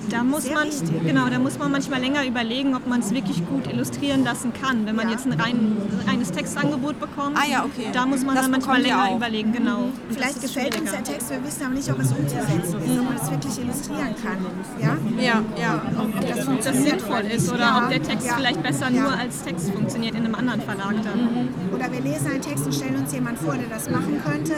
[0.10, 0.68] Da muss Sehr man
[1.06, 4.86] genau, da muss man manchmal länger überlegen, ob man es wirklich gut illustrieren lassen kann.
[4.86, 5.14] Wenn man Ja.
[5.14, 5.76] jetzt ein rein,
[6.08, 7.88] reines Textangebot bekommt, Ah ja, okay.
[7.92, 9.80] da muss man Das dann manchmal länger überlegen, genau.
[9.84, 11.04] Und Vielleicht das gefällt uns der.
[11.04, 14.38] Text, wir wissen aber nicht, ob es umzusetzen ist, ob man es wirklich illustrieren kann.
[14.82, 14.98] Ja?
[15.20, 15.82] Ja, ja.
[16.00, 19.12] Ob das ob das funktioniert sinnvoll ist oder Ja, ob der Text vielleicht besser nur
[19.12, 21.50] als Text funktioniert in einem anderen Verlag dann.
[21.74, 24.54] Oder wir lesen einen Text und stellen uns jemand vor, der das machen könnte.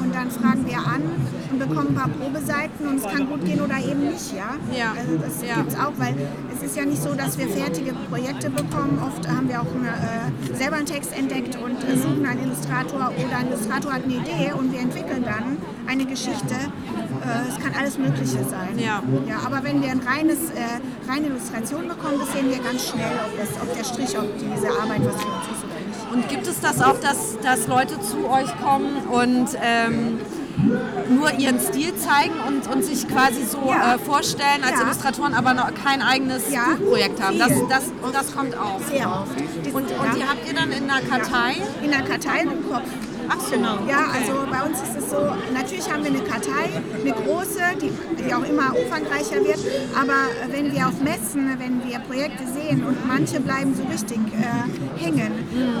[0.00, 1.02] Und dann fragen wir an
[1.50, 4.34] und bekommen ein paar Probeseiten und es kann gut gehen oder eben nicht.
[4.36, 4.92] Ja, Ja.
[4.98, 5.56] Also das Ja.
[5.56, 6.14] gibt es auch, weil
[6.54, 9.00] es ist ja nicht so, dass wir fertige Projekte bekommen.
[9.02, 13.12] Oft haben wir auch eine, äh, selber einen Text entdeckt und äh, suchen einen Illustrator
[13.16, 16.54] oder ein Illustrator hat eine Idee und wir entwickeln dann eine Geschichte.
[16.54, 18.78] Äh, es kann alles Mögliche sein.
[18.78, 19.02] Ja.
[19.28, 23.12] Ja, aber wenn wir ein reines, äh, reine Illustration bekommen, das sehen wir ganz schnell,
[23.24, 26.12] ob, das, ob der Strich, ob diese Arbeit was für uns ist oder nicht.
[26.12, 30.18] Und gibt es das auch, dass, dass Leute zu euch kommen und ähm,
[31.08, 33.94] nur ihren Stil zeigen und, und sich quasi so Ja.
[33.94, 34.82] äh, vorstellen als Ja.
[34.82, 36.64] Illustratoren, aber noch kein eigenes Ja.
[36.78, 37.38] Buchprojekt haben?
[37.38, 38.80] Das, das, das kommt auch.
[38.90, 39.36] Sehr oft.
[39.74, 41.56] Und, und die habt ihr dann in der Kartei?
[41.82, 42.84] in der Kartei im Kopf.
[43.28, 43.50] Ach so.
[43.56, 43.78] Genau.
[43.88, 44.18] Ja, Okay.
[44.20, 45.18] also bei uns ist es so,
[45.52, 47.90] natürlich haben wir eine Kartei, eine große, die,
[48.22, 49.58] die auch immer umfangreicher wird,
[49.98, 50.18] aber
[50.50, 55.32] wenn wir auf Messen, wenn wir Projekte sehen und manche bleiben so richtig äh, hängen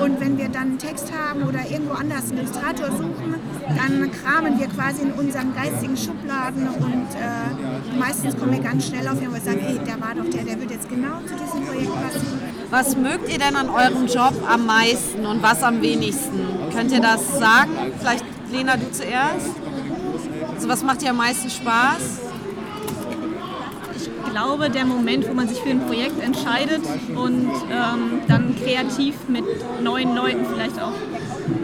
[0.02, 3.34] und wenn wir dann einen Text haben oder irgendwo anders einen Illustrator suchen,
[3.76, 9.06] dann kramen wir quasi in unseren geistigen Schubladen und äh, meistens kommen wir ganz schnell
[9.08, 11.66] auf jemanden und sagen, hey, der war doch der, der wird jetzt genau zu diesem
[11.66, 12.45] Projekt passen.
[12.70, 16.40] Was mögt ihr denn an eurem Job am meisten und was am wenigsten?
[16.74, 17.70] Könnt ihr das sagen?
[17.98, 19.50] Vielleicht Lena, du zuerst?
[20.54, 22.20] Also was macht dir am meisten Spaß?
[23.96, 26.82] Ich glaube, der Moment, wo man sich für ein Projekt entscheidet
[27.14, 29.44] und ähm, dann kreativ mit
[29.82, 30.92] neuen Leuten vielleicht auch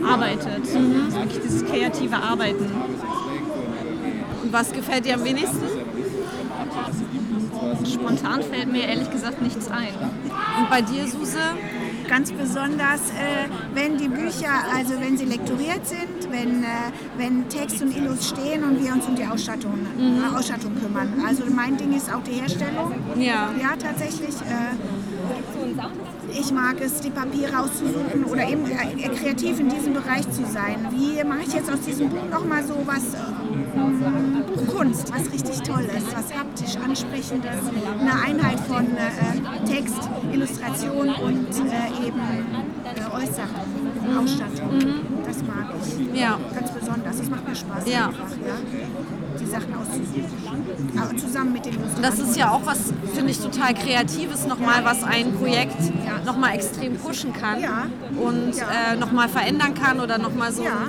[0.09, 0.63] arbeitet.
[0.63, 0.79] Also
[1.15, 2.71] wirklich dieses kreative Arbeiten.
[4.43, 5.63] Und was gefällt dir am wenigsten?
[7.87, 9.95] Spontan fällt mir ehrlich gesagt nichts ein.
[10.59, 11.39] Und bei dir, Suse?
[12.09, 16.67] Ganz besonders, äh, wenn die Bücher, also wenn sie lektoriert sind, wenn, äh,
[17.17, 21.23] wenn Text und Illus stehen und wir uns um die Ausstattung, äh, Ausstattung kümmern.
[21.27, 22.93] Also mein Ding ist auch die Herstellung.
[23.17, 23.51] Ja.
[23.59, 24.35] Ja, tatsächlich.
[24.43, 24.77] Äh,
[26.39, 30.87] ich mag es, die Papiere auszusuchen oder eben äh, kreativ in diesem Bereich zu sein.
[30.91, 33.42] Wie mache ich jetzt aus diesem Buch nochmal so was, äh,
[33.73, 37.51] Buchkunst, was richtig Tolles, was haptisch Ansprechendes,
[38.01, 44.79] eine Einheit von äh, Text, Illustration und äh, eben äh, Äußerung, Ausstattung.
[45.27, 46.39] Das mag ich Ja.
[46.55, 47.17] ganz besonders.
[47.19, 48.07] Das macht mir Spaß Ja.
[48.09, 48.55] einfach, ja?
[49.41, 50.99] die Sachen auszusuchen.
[51.01, 51.77] Aber zusammen mit den.
[52.03, 55.77] Das ist ja auch was, finde ich, total Kreatives nochmal, was ein Projekt
[56.27, 57.87] nochmal extrem pushen kann Ja.
[58.21, 58.93] und Ja.
[58.93, 60.89] äh, nochmal verändern kann oder nochmal so, Ja.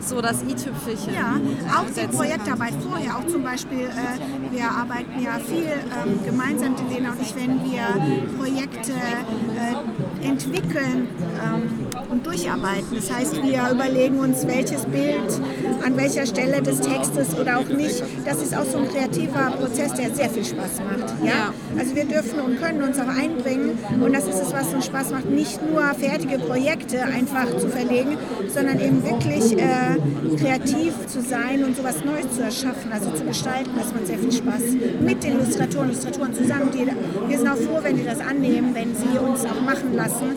[0.00, 1.40] So das i-Tüpfelchen Ja,
[1.78, 2.16] auch die.
[2.16, 7.34] Projektarbeit vorher, auch zum Beispiel, äh, wir arbeiten ja viel ähm, gemeinsam, Lena und ich,
[7.34, 7.86] wenn wir
[8.38, 11.08] Projekte äh, entwickeln
[11.42, 12.86] ähm, und durcharbeiten.
[12.94, 15.40] Das heißt, wir überlegen uns, welches Bild
[15.84, 18.02] an welcher Stelle des Textes oder auch nicht.
[18.24, 21.14] Das ist auch so ein kreativer Prozess, der sehr viel Spaß macht.
[21.24, 21.52] Ja?
[21.78, 25.10] Also wir dürfen und können uns auch einbringen und das ist es, was uns Spaß
[25.10, 28.16] macht, nicht nur fertige Projekte einfach zu verlegen,
[28.48, 29.96] sondern eben wirklich äh,
[30.36, 33.70] kreativ zu sein und sowas Neues zu erschaffen, also zu gestalten.
[33.76, 34.62] Das macht sehr viel Spaß
[35.00, 36.70] mit den Illustratoren, Illustratoren zusammen.
[36.72, 36.86] Die,
[37.28, 40.36] wir sind auch froh, wenn die das annehmen, wenn sie uns auch machen lassen.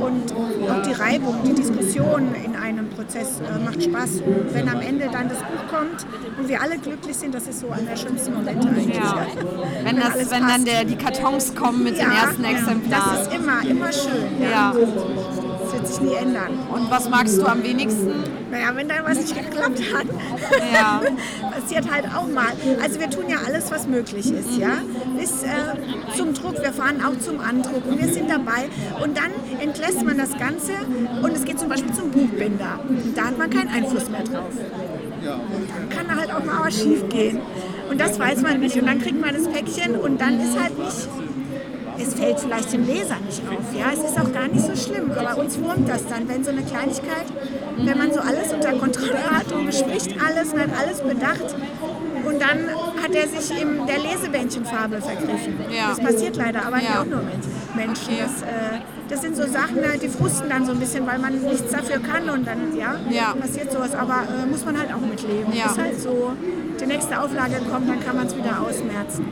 [0.00, 0.32] Und
[0.70, 4.20] auch die Reibung, die Diskussion in einem Prozess äh, macht Spaß.
[4.26, 6.06] Und wenn am Ende dann das Buch kommt
[6.38, 8.96] und wir alle glücklich sind, das ist so einer der schönsten Momente eigentlich.
[8.96, 9.26] Ja.
[9.84, 13.16] Wenn, das, wenn dann der, die Kartons kommen mit den ersten ja, Exemplaren.
[13.16, 14.42] Das ist immer, immer schön.
[14.42, 14.74] Ja.
[14.74, 15.47] Wird
[15.88, 16.58] sich nie ändern.
[16.72, 18.12] Und was magst du am wenigsten?
[18.50, 20.06] Naja, wenn dann was nicht geklappt hat,
[20.72, 21.00] Ja.
[21.50, 22.52] passiert halt auch mal.
[22.82, 24.82] Also wir tun ja alles, was möglich ist, ja.
[25.18, 28.68] Bis äh, zum Druck, wir fahren auch zum Andruck und wir sind dabei.
[29.02, 30.72] Und dann entlässt man das Ganze
[31.22, 32.80] und es geht zum Beispiel zum Buchbinder.
[32.88, 34.52] Und da hat man keinen Einfluss mehr drauf.
[35.90, 37.40] Kann halt auch mal was schief gehen.
[37.90, 38.76] Und das weiß man nicht.
[38.76, 41.08] Und dann kriegt man das Päckchen und dann ist halt nicht
[42.00, 43.64] es fällt vielleicht dem Leser nicht auf.
[43.76, 46.50] Ja, es ist auch gar nicht so schlimm, aber uns wurmt das dann, wenn so
[46.50, 47.26] eine Kleinigkeit,
[47.76, 51.54] wenn man so alles unter Kontrolle hat und bespricht alles und hat alles bedacht
[52.24, 52.58] und dann
[53.02, 55.54] hat er sich in der Lesebändchenfabel vergriffen.
[55.70, 55.88] Ja.
[55.90, 57.00] Das passiert leider, aber nicht Ja.
[57.00, 57.42] auch nur mit
[57.76, 58.14] Menschen.
[58.18, 61.40] Das, äh, das sind so Sachen, äh, die frusten dann so ein bisschen, weil man
[61.40, 63.34] nichts dafür kann und dann ja, Ja.
[63.40, 63.94] passiert sowas.
[63.94, 65.52] Aber äh, muss man halt auch mitleben.
[65.52, 65.66] Ja.
[65.66, 66.32] Ist halt so,
[66.80, 69.26] die nächste Auflage kommt, dann kann man es wieder ausmerzen.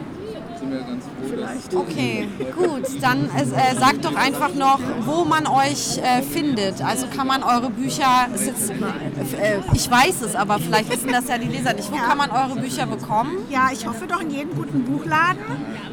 [1.36, 1.74] Vielleicht.
[1.74, 3.02] Okay, gut.
[3.02, 3.44] Dann äh,
[3.78, 6.80] sagt doch einfach noch, wo man euch äh, findet.
[6.82, 11.36] Also kann man eure Bücher, jetzt, äh, ich weiß es, aber vielleicht wissen das ja
[11.36, 11.90] die Leser nicht.
[11.92, 12.02] Wo Ja.
[12.04, 13.32] kann man eure Bücher bekommen?
[13.50, 15.40] Ja, ich hoffe doch in jedem guten Buchladen.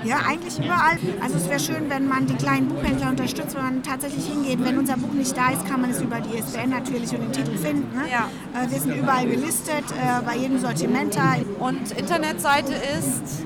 [0.05, 0.97] Ja, eigentlich überall.
[1.21, 4.63] Also es wäre schön, wenn man die kleinen Buchhändler unterstützt, wenn man tatsächlich hingeht.
[4.63, 7.31] Wenn unser Buch nicht da ist, kann man es über die ISBN natürlich und den
[7.33, 7.97] Titel finden.
[7.97, 8.03] Ne?
[8.09, 8.29] Ja.
[8.61, 11.35] Äh, wir sind überall gelistet, äh, bei jedem Sortiment da.
[11.59, 13.43] Und Internetseite ist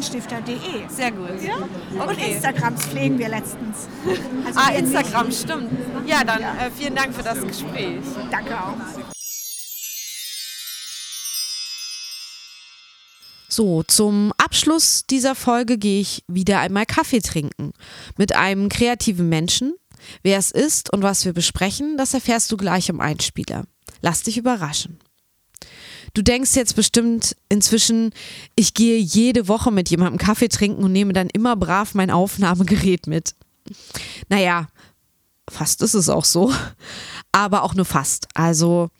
[0.00, 1.42] www.kunstanstifter.de sehr gut.
[1.42, 2.04] Ja?
[2.04, 3.88] Und Instagrams pflegen wir letztens.
[4.46, 5.40] Also Ah, wir Instagram, nicht.
[5.42, 5.70] stimmt.
[6.06, 8.00] Ja, dann äh, vielen Dank für das Gespräch.
[8.30, 8.74] Danke auch.
[13.48, 17.72] So, zum Abschluss dieser Folge gehe ich wieder einmal Kaffee trinken.
[18.16, 19.74] Mit einem kreativen Menschen.
[20.22, 23.64] Wer es ist und was wir besprechen, das erfährst du gleich im Einspieler.
[24.00, 24.98] Lass dich überraschen.
[26.14, 28.12] Du denkst jetzt bestimmt inzwischen,
[28.56, 33.06] ich gehe jede Woche mit jemandem Kaffee trinken und nehme dann immer brav mein Aufnahmegerät
[33.06, 33.34] mit.
[34.28, 34.68] Naja,
[35.48, 36.52] fast ist es auch so,
[37.32, 38.28] aber auch nur fast.
[38.34, 38.90] Also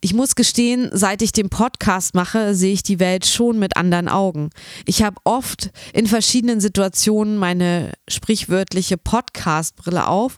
[0.00, 4.08] ich muss gestehen, seit ich den Podcast mache, sehe ich die Welt schon mit anderen
[4.08, 4.50] Augen.
[4.86, 10.36] Ich habe oft in verschiedenen Situationen meine sprichwörtliche Podcast-Brille auf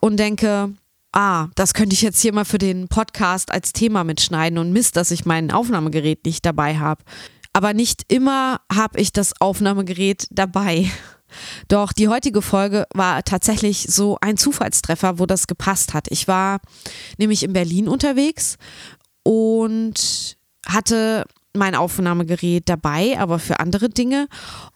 [0.00, 0.72] und denke,
[1.12, 4.96] ah, das könnte ich jetzt hier mal für den Podcast als Thema mitschneiden und Mist,
[4.96, 7.04] dass ich mein Aufnahmegerät nicht dabei habe.
[7.52, 10.90] Aber nicht immer habe ich das Aufnahmegerät dabei.
[11.68, 16.08] Doch die heutige Folge war tatsächlich so ein Zufallstreffer, wo das gepasst hat.
[16.10, 16.60] Ich war
[17.18, 18.56] nämlich in Berlin unterwegs
[19.22, 24.28] und hatte mein Aufnahmegerät dabei, aber für andere Dinge.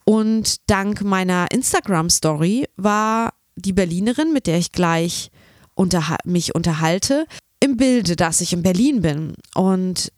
[0.04, 5.30] Und dank meiner Instagram-Story war die Berlinerin, mit der ich gleich
[5.76, 7.26] unterha mich unterhalte,
[7.60, 10.12] im Bilde, dass ich in Berlin bin und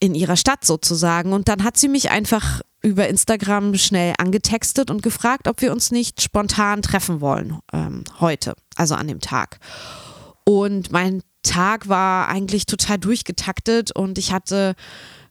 [0.00, 1.32] in ihrer Stadt sozusagen.
[1.32, 5.90] Und dann hat sie mich einfach über Instagram schnell angetextet und gefragt, ob wir uns
[5.90, 9.58] nicht spontan treffen wollen ähm, heute, also an dem Tag.
[10.44, 14.74] Und mein Tag war eigentlich total durchgetaktet und ich hatte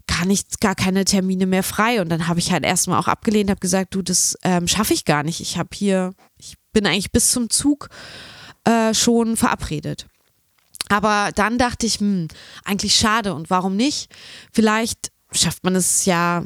[0.08, 2.02] gar nichts, gar keine Termine mehr frei.
[2.02, 5.06] Und dann habe ich halt erstmal auch abgelehnt, habe gesagt, du, das ähm, schaffe ich
[5.06, 5.40] gar nicht.
[5.40, 7.90] Ich habe hier, ich bin eigentlich bis zum Zug
[8.68, 10.08] äh, schon verabredet.
[10.90, 12.28] Aber dann dachte ich, hm,
[12.66, 14.14] eigentlich schade und warum nicht?
[14.52, 16.44] Vielleicht schafft man es ja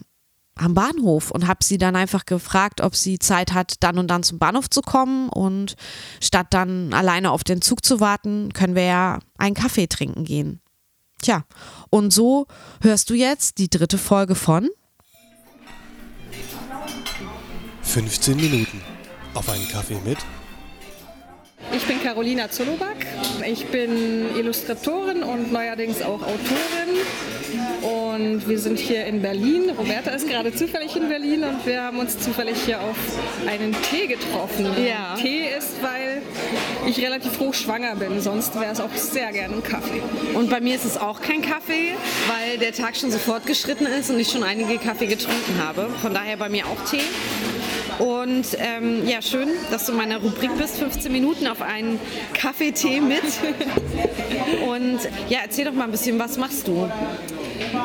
[0.56, 4.24] am Bahnhof und habe sie dann einfach gefragt, ob sie Zeit hat, dann und dann
[4.24, 5.76] zum Bahnhof zu kommen und
[6.20, 10.62] statt dann alleine auf den Zug zu warten, können wir ja einen Kaffee trinken gehen.
[11.22, 11.44] Tja,
[11.90, 12.48] und so
[12.82, 14.70] hörst du jetzt die dritte Folge von
[17.84, 18.82] 15 Minuten.
[19.34, 20.18] Auf einen Kaffee mit
[21.74, 22.98] Ich bin Carolina Zolobak.
[23.46, 27.00] Ich bin Illustratorin und neuerdings auch Autorin.
[27.82, 29.72] Und wir sind hier in Berlin.
[29.78, 32.98] Roberta ist gerade zufällig in Berlin und wir haben uns zufällig hier auf
[33.48, 34.68] einen Tee getroffen.
[34.86, 35.16] Ja.
[35.16, 36.22] Tee ist, weil
[36.88, 38.22] ich relativ hoch schwanger bin.
[38.22, 40.02] Sonst wäre es auch sehr gerne ein Kaffee.
[40.34, 41.94] Und bei mir ist es auch kein Kaffee,
[42.28, 45.90] weil der Tag schon so fortgeschritten ist und ich schon einige Kaffee getrunken habe.
[46.02, 47.02] Von daher bei mir auch Tee.
[48.02, 52.00] Und ähm, ja, schön, dass du in meiner Rubrik bist, 15 Minuten auf einen
[52.34, 53.22] Kaffee-Tee mit.
[54.68, 56.90] Und ja, erzähl doch mal ein bisschen, was machst du?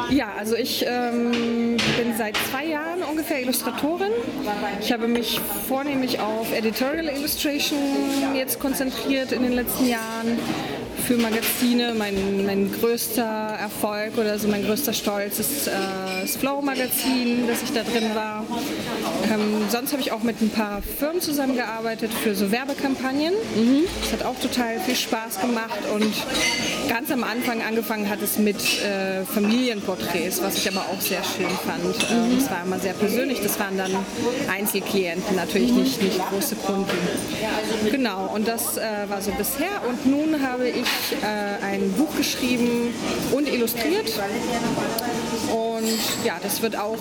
[0.08, 4.10] Ja, also ich ähm, bin seit zwei Jahren ungefähr Illustratorin.
[4.80, 5.38] Ich habe mich
[5.68, 7.78] vornehmlich auf Editorial Illustration
[8.34, 10.38] jetzt konzentriert in den letzten Jahren
[11.06, 11.94] für Magazine.
[11.96, 15.70] Mein, mein größter Erfolg oder so mein größter Stolz ist äh,
[16.22, 18.44] das Flow-Magazin, dass ich da drin war.
[19.32, 23.34] Ähm, sonst habe ich auch mit ein paar Firmen zusammengearbeitet für so Werbekampagnen.
[24.02, 26.12] Das hat auch total viel Spaß gemacht und
[26.88, 31.48] ganz am Anfang angefangen hat es mit äh, Familienporträts, was ich aber auch sehr schön
[31.66, 31.84] fand.
[32.10, 33.40] Ähm, Das war immer sehr persönlich.
[33.42, 33.92] Das waren dann
[34.50, 36.86] Einzelklienten, natürlich nicht, nicht große Kunden.
[37.90, 39.82] Genau, und das äh, war so bisher.
[39.88, 40.85] Und nun habe ich
[41.22, 42.92] äh, ein Buch geschrieben
[43.32, 44.12] und illustriert.
[45.50, 46.98] Und ja, das wird auch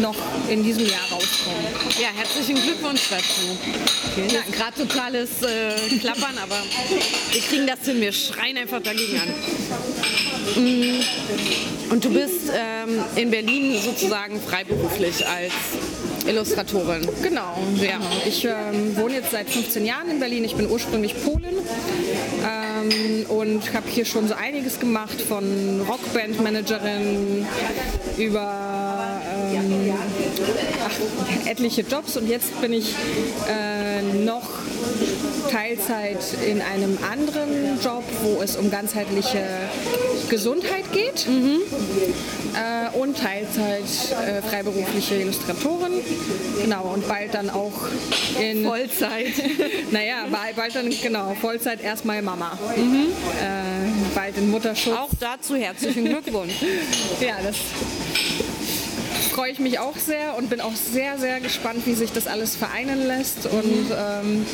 [0.00, 0.16] noch
[0.48, 1.64] in diesem Jahr rauskommen.
[2.00, 3.58] Ja, herzlichen Glückwunsch dazu.
[4.14, 4.52] Vielen Dank.
[4.52, 6.56] Gerade totales äh, Klappern, aber
[7.32, 8.00] wir kriegen das hin.
[8.00, 9.28] Wir schreien einfach dagegen an.
[10.62, 11.00] Mm.
[11.90, 15.52] Und du bist ähm, in Berlin sozusagen freiberuflich als
[16.26, 17.06] Illustratorin.
[17.22, 18.00] Genau, ja.
[18.26, 20.44] Ich ähm, wohne jetzt seit 15 Jahren in Berlin.
[20.44, 21.58] Ich bin ursprünglich Polin
[22.90, 25.44] ähm, und habe hier schon so einiges gemacht, von
[25.88, 27.46] Rockband-Managerin
[28.18, 29.20] über
[29.52, 29.92] ähm,
[31.46, 32.16] etliche Jobs.
[32.16, 32.94] Und jetzt bin ich
[33.48, 34.48] äh, noch
[35.50, 39.44] Teilzeit in einem anderen Job, wo es um ganzheitliche
[40.28, 45.92] Gesundheit geht äh, und Teilzeit äh, freiberufliche Illustratorin.
[46.62, 47.72] Genau, und bald dann auch
[48.40, 49.32] in Vollzeit.
[49.90, 52.58] naja, bald, dann genau, Vollzeit erstmal Mama.
[52.76, 54.96] Äh, bald in Mutterschutz.
[54.96, 56.54] Auch dazu herzlichen Glückwunsch.
[57.20, 57.56] Ja, das
[59.34, 62.54] freue ich mich auch sehr und bin auch sehr, sehr gespannt, wie sich das alles
[62.54, 64.46] vereinen lässt und ähm,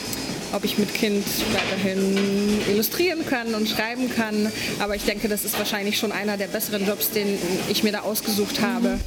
[0.55, 4.51] ob ich mit Kind weiterhin illustrieren kann und schreiben kann.
[4.78, 8.01] Aber ich denke, das ist wahrscheinlich schon einer der besseren Jobs, den ich mir da
[8.01, 8.99] ausgesucht habe,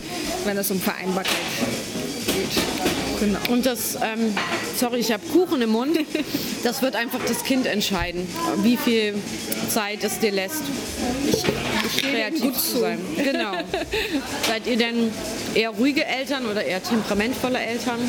[0.46, 1.34] wenn es um Vereinbarkeit
[2.28, 2.93] geht.
[3.24, 3.40] Genau.
[3.50, 4.36] Und das, ähm,
[4.78, 5.98] sorry, ich habe Kuchen im Mund.
[6.64, 8.26] Das wird einfach das Kind entscheiden,
[8.60, 9.16] wie viel
[9.68, 10.62] Zeit es dir lässt,
[12.00, 12.80] kreativ gut zu zu.
[12.80, 13.00] sein.
[13.18, 13.52] Genau.
[14.48, 15.12] seid ihr denn
[15.54, 18.00] eher ruhige Eltern oder eher temperamentvolle Eltern?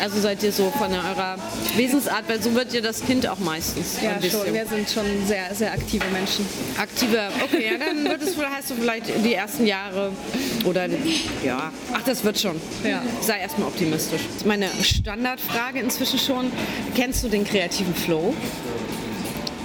[0.00, 1.36] Also seid ihr so von eurer
[1.76, 3.96] Wesensart, weil so wird ja das Kind auch meistens.
[4.02, 4.52] Ja, schon.
[4.52, 6.46] Wir sind schon sehr, sehr aktive Menschen.
[6.78, 10.12] Aktive, okay, ja, dann wird es, hast du vielleicht die ersten Jahre
[10.64, 10.86] oder
[11.44, 12.60] ja, ach, das wird schon.
[12.84, 13.02] Ja.
[13.20, 14.22] Sei erstmal optimistisch.
[14.44, 16.50] Meine Standardfrage inzwischen schon:
[16.96, 18.34] Kennst du den kreativen Flow?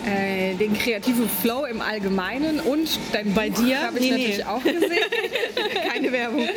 [0.06, 3.80] Äh, den kreativen Flow im Allgemeinen und dein Bei Buch dir?
[3.82, 4.44] habe ich Nee, natürlich nee.
[4.44, 4.92] auch gesehen.
[5.92, 6.48] Keine Werbung.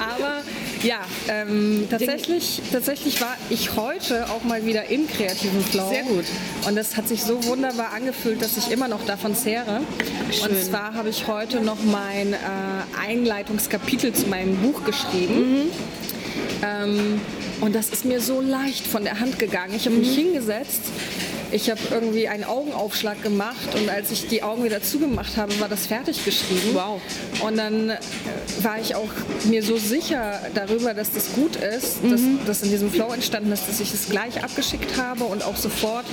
[0.00, 0.42] Aber
[0.82, 5.88] ja, ähm, tatsächlich, tatsächlich war ich heute auch mal wieder im kreativen Flow.
[5.88, 6.24] Sehr gut.
[6.66, 9.80] Und das hat sich so wunderbar angefühlt, dass ich immer noch davon zehre.
[10.28, 10.62] Und Schön.
[10.62, 12.36] zwar habe ich heute noch mein äh,
[13.06, 15.70] Einleitungskapitel zu meinem Buch geschrieben.
[16.62, 17.20] Ähm,
[17.60, 19.74] und das ist mir so leicht von der Hand gegangen.
[19.74, 20.82] Ich habe mich hingesetzt.
[21.52, 25.68] Ich habe irgendwie einen Augenaufschlag gemacht und als ich die Augen wieder zugemacht habe, war
[25.68, 26.70] das fertig geschrieben.
[26.74, 27.00] Wow.
[27.40, 27.98] Und dann äh,
[28.62, 29.08] war ich auch
[29.44, 33.68] mir so sicher darüber, dass das gut ist, dass das in diesem Flow entstanden ist,
[33.68, 36.04] dass ich es gleich abgeschickt habe und auch sofort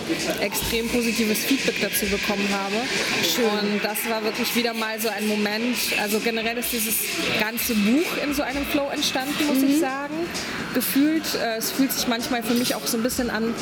[0.41, 2.75] extrem positives Feedback dazu bekommen habe.
[2.75, 5.77] Und das war wirklich wieder mal so ein Moment.
[6.01, 6.95] Also generell ist dieses
[7.39, 10.13] ganze Buch in so einem Flow entstanden, muss ich sagen.
[10.73, 13.53] Gefühlt, äh, es fühlt sich manchmal für mich auch so ein bisschen an,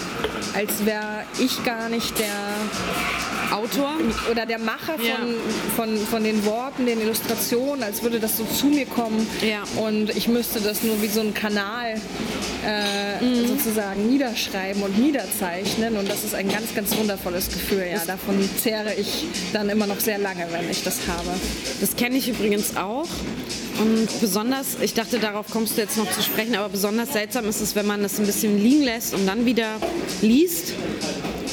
[0.54, 2.28] als wäre ich gar nicht der
[3.56, 3.92] Autor?
[4.30, 5.16] oder der Macher von, Ja.
[5.76, 9.64] von, von den Worten, den Illustrationen, als würde das so zu mir kommen Ja.
[9.82, 11.96] und ich müsste das nur wie so ein Kanal
[12.66, 13.48] äh, Mhm.
[13.48, 17.86] sozusagen niederschreiben und niederzeichnen und das ist ein ganz, ganz wundervolles Gefühl.
[17.92, 21.30] Ja, davon zehre ich dann immer noch sehr lange, wenn ich das habe.
[21.82, 23.08] Das kenne ich übrigens auch.
[23.80, 27.62] Und besonders, ich dachte, darauf kommst du jetzt noch zu sprechen, aber besonders seltsam ist
[27.62, 29.78] es, wenn man das ein bisschen liegen lässt und dann wieder
[30.22, 30.74] liest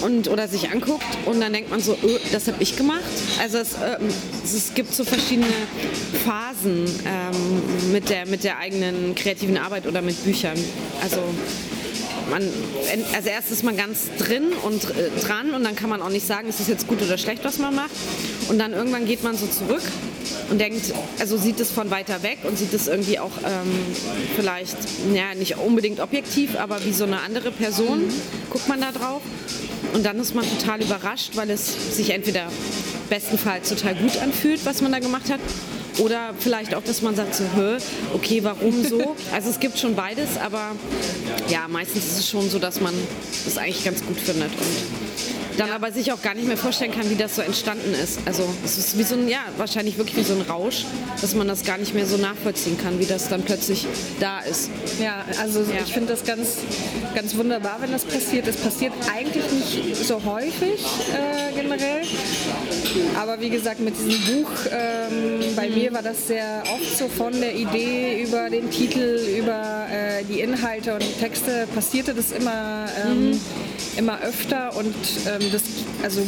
[0.02, 3.02] und oder sich anguckt und dann denkt man so, öh, das habe ich gemacht.
[3.40, 4.08] Also es, ähm,
[4.44, 5.46] es, es gibt so verschiedene
[6.24, 10.58] Phasen ähm, mit, der, mit der eigenen kreativen Arbeit oder mit Büchern.
[11.02, 11.22] Also
[12.30, 12.42] man,
[13.14, 16.26] also erst ist man ganz drin und äh, dran und dann kann man auch nicht
[16.26, 17.90] sagen, ist das jetzt gut oder schlecht, was man macht.
[18.48, 19.82] Und dann irgendwann geht man so zurück
[20.50, 23.72] und denkt, also sieht es von weiter weg und sieht es irgendwie auch ähm,
[24.36, 24.76] vielleicht,
[25.14, 28.04] ja, nicht unbedingt objektiv, aber wie so eine andere Person,
[28.50, 29.22] guckt man da drauf.
[29.94, 32.48] Und dann ist man total überrascht, weil es sich entweder
[33.08, 35.40] bestenfalls total gut anfühlt, was man da gemacht hat,
[35.98, 37.78] oder vielleicht auch, dass man sagt so, Hö,
[38.14, 39.16] okay, warum so?
[39.32, 40.72] Also es gibt schon beides, aber
[41.48, 42.94] ja, meistens ist es schon so, dass man
[43.44, 44.50] das eigentlich ganz gut findet.
[44.52, 45.07] Und
[45.56, 48.20] dann aber sich auch gar nicht mehr vorstellen kann, wie das so entstanden ist.
[48.26, 50.84] Also es ist wie so ein, ja, wahrscheinlich wirklich wie so ein Rausch,
[51.20, 53.86] dass man das gar nicht mehr so nachvollziehen kann, wie das dann plötzlich
[54.20, 54.70] da ist.
[55.00, 55.82] Ja, also Ja.
[55.84, 56.58] ich finde das ganz,
[57.14, 58.46] ganz wunderbar, wenn das passiert.
[58.46, 62.02] Es passiert eigentlich nicht so häufig äh, generell.
[63.20, 67.32] Aber wie gesagt, mit diesem Buch, ähm, bei mir war das sehr oft so von
[67.40, 72.86] der Idee über den Titel, über äh, die Inhalte und die Texte passierte das immer,
[73.06, 73.40] ähm,
[73.96, 74.76] immer öfter.
[74.76, 74.94] Und
[75.26, 75.62] ähm, das,
[76.02, 76.22] also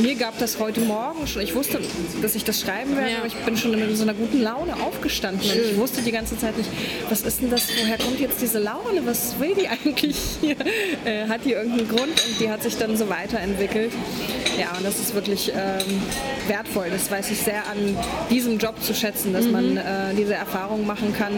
[0.00, 1.80] mir gab das heute Morgen schon, ich wusste,
[2.22, 3.18] dass ich das schreiben werde, Ja.
[3.18, 5.48] aber ich bin schon mit so einer guten Laune aufgestanden.
[5.48, 6.68] Und ich wusste die ganze Zeit nicht,
[7.08, 10.56] was ist denn das, woher kommt jetzt diese Laune, was will die eigentlich hier?
[11.04, 13.92] Äh, hat die irgendeinen Grund und die hat sich dann so weiterentwickelt.
[14.58, 16.02] Ja, und das ist wirklich ähm,
[16.48, 16.86] wertvoll.
[16.90, 17.96] Das weiß ich sehr an
[18.30, 19.82] diesem Job zu schätzen, dass man äh,
[20.16, 21.32] diese Erfahrung machen kann.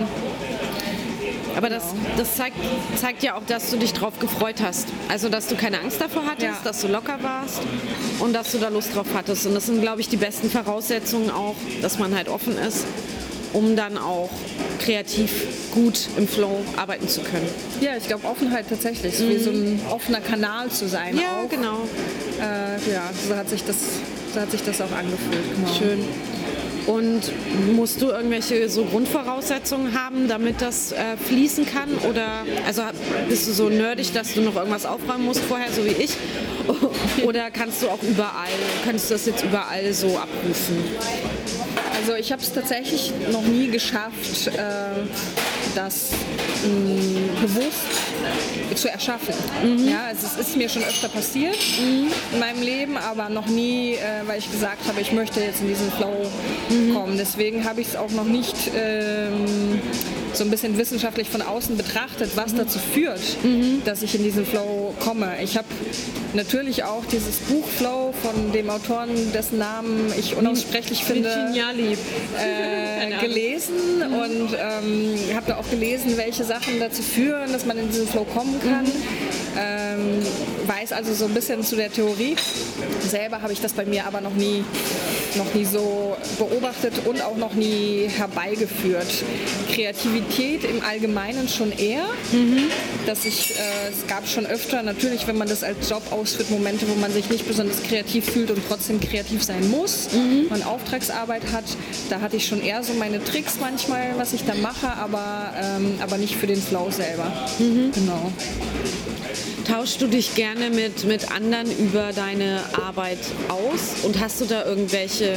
[1.56, 1.84] Aber das,
[2.18, 2.56] das zeigt,
[3.00, 4.88] zeigt ja auch, dass du dich drauf gefreut hast.
[5.08, 6.56] Also, dass du keine Angst davor hattest, Ja.
[6.62, 7.60] dass du locker warst
[8.20, 9.46] und dass du da Lust drauf hattest.
[9.46, 12.84] Und das sind, glaube ich, die besten Voraussetzungen auch, dass man halt offen ist,
[13.54, 14.28] um dann auch
[14.80, 15.30] kreativ
[15.72, 17.48] gut im Flow arbeiten zu können.
[17.80, 21.16] Ja, ich glaube Offenheit tatsächlich, so wie so ein offener Kanal zu sein.
[21.16, 21.48] Ja, auch.
[21.48, 21.88] genau.
[22.38, 23.76] Äh, ja, so hat sich das,
[24.34, 25.44] so hat sich das auch angefühlt.
[25.56, 25.72] Genau.
[25.78, 26.04] Schön.
[26.86, 27.32] Und
[27.74, 31.90] musst du irgendwelche so Grundvoraussetzungen haben, damit das äh, fließen kann?
[32.08, 32.82] Oder also
[33.28, 36.16] bist du so nerdig, dass du noch irgendwas aufräumen musst vorher, so wie ich?
[37.24, 38.48] Oder kannst du auch überall,
[38.84, 40.84] kannst du das jetzt überall so abrufen?
[42.00, 44.60] Also ich habe es tatsächlich noch nie geschafft, äh,
[45.74, 46.10] das
[46.64, 49.34] mh, bewusst zu erschaffen.
[49.86, 54.26] Ja, also es ist mir schon öfter passiert in meinem Leben, aber noch nie, äh,
[54.26, 56.26] weil ich gesagt habe, ich möchte jetzt in diesen Flow
[56.92, 57.16] kommen.
[57.16, 59.80] Deswegen habe ich es auch noch nicht ähm,
[60.36, 63.20] so ein bisschen wissenschaftlich von außen betrachtet, was dazu führt,
[63.84, 65.32] dass ich in diesen Flow komme.
[65.42, 65.66] Ich habe
[66.34, 71.30] natürlich auch dieses Buch Flow von dem Autoren, dessen Namen ich unaussprechlich finde,
[72.38, 77.88] äh, gelesen und ähm, habe da auch gelesen, welche Sachen dazu führen, dass man in
[77.88, 78.84] diesen Flow kommen kann.
[79.58, 80.20] Ähm,
[80.66, 82.36] weiß also so ein bisschen zu der Theorie.
[83.00, 84.64] Selber habe ich das bei mir aber noch nie,
[85.36, 89.06] noch nie so beobachtet und auch noch nie herbeigeführt.
[89.72, 90.25] Kreativität
[90.64, 92.04] im Allgemeinen schon eher.
[93.06, 96.86] Dass ich, äh, es gab schon öfter, natürlich, wenn man das als Job ausführt, Momente,
[96.88, 100.08] wo man sich nicht besonders kreativ fühlt und trotzdem kreativ sein muss,
[100.50, 101.64] man Auftragsarbeit hat.
[102.10, 105.94] Da hatte ich schon eher so meine Tricks manchmal, was ich da mache, aber, ähm,
[106.02, 107.30] aber nicht für den Flow selber.
[107.58, 108.32] Genau.
[109.66, 114.64] Tauschst du dich gerne mit, mit anderen über deine Arbeit aus und hast du da
[114.64, 115.36] irgendwelche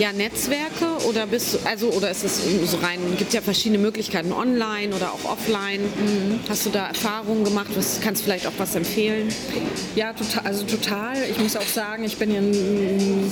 [0.00, 4.32] ja, Netzwerke oder bist du, also oder ist es so rein, gibt ja verschiedene Möglichkeiten,
[4.32, 5.80] online oder auch offline.
[6.48, 7.68] Hast du da Erfahrungen gemacht?
[7.74, 9.28] Was, kannst vielleicht auch was empfehlen?
[9.96, 11.16] Ja, total, also total.
[11.30, 13.30] Ich muss auch sagen, ich bin ja ein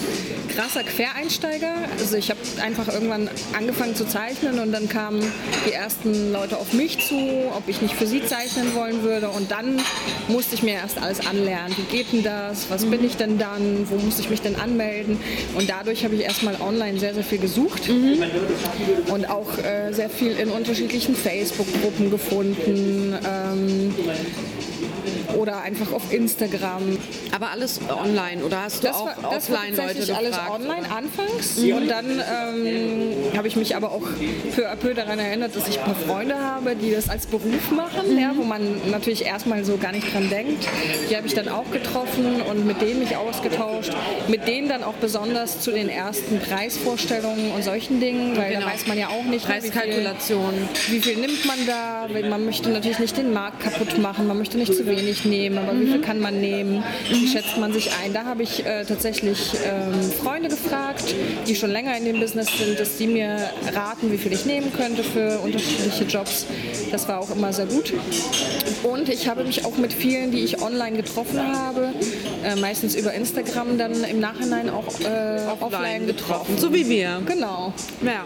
[0.55, 1.73] krasser Quereinsteiger.
[1.99, 5.23] Also ich habe einfach irgendwann angefangen zu zeichnen und dann kamen
[5.67, 7.17] die ersten Leute auf mich zu,
[7.57, 9.31] ob ich nicht für sie zeichnen wollen würde.
[9.31, 9.81] Und dann
[10.29, 11.75] musste ich mir erst alles anlernen.
[11.77, 12.71] Wie geht denn das?
[12.71, 13.89] Was bin ich denn dann?
[13.89, 15.19] Wo muss ich mich denn anmelden?
[15.55, 20.33] Und dadurch habe ich erstmal online sehr, sehr viel gesucht und auch äh, sehr viel
[20.33, 23.15] in unterschiedlichen Facebook-Gruppen gefunden.
[23.27, 23.95] Ähm,
[25.37, 26.99] oder einfach auf Instagram.
[27.35, 30.31] Aber alles online oder hast du Das auch war, das war offline Leute tatsächlich alles
[30.31, 30.51] gefragt?
[30.53, 31.59] online anfangs.
[31.59, 34.03] Und dann ähm, habe ich mich aber auch
[34.55, 37.71] peu à peu daran erinnert, dass ich ein paar Freunde habe, die das als Beruf
[37.71, 40.67] machen, ja, wo man natürlich erstmal so gar nicht dran denkt.
[41.11, 43.93] Die habe ich dann auch getroffen und mit denen mich ausgetauscht.
[44.29, 48.67] Mit denen dann auch besonders zu den ersten Preisvorstellungen und solchen Dingen, weil Genau.
[48.67, 50.55] da weiß man ja auch nicht, ne, wie viel- Preiskalkulation.
[50.89, 52.07] wie viel nimmt man da?
[52.13, 55.59] Weil Man möchte natürlich nicht den Markt kaputt machen, man möchte nicht zu wenig nehmen,
[55.59, 56.83] aber wie viel kann man nehmen?
[57.09, 58.13] Wie schätzt man sich ein?
[58.13, 59.93] Da habe ich äh, tatsächlich ähm,
[60.23, 61.15] Freunde gefragt,
[61.47, 63.39] die schon länger in dem Business sind, dass die mir
[63.75, 66.47] raten, wie viel ich nehmen könnte für unterschiedliche Jobs.
[66.91, 67.93] Das war auch immer sehr gut.
[68.83, 71.93] Und ich habe mich auch mit vielen, die ich online getroffen habe,
[72.45, 76.57] äh, meistens über Instagram, dann im Nachhinein auch äh, offline getroffen.
[76.59, 77.21] So wie wir.
[77.27, 77.73] Genau.
[78.03, 78.25] Ja.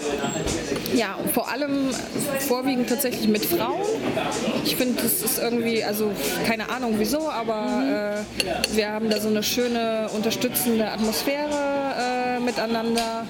[0.95, 1.91] Ja, vor allem
[2.41, 3.81] vorwiegend tatsächlich mit Frauen.
[4.65, 6.11] Ich finde, das ist irgendwie, also
[6.47, 13.27] keine Ahnung wieso, aber äh, wir haben da so eine schöne unterstützende Atmosphäre äh, miteinander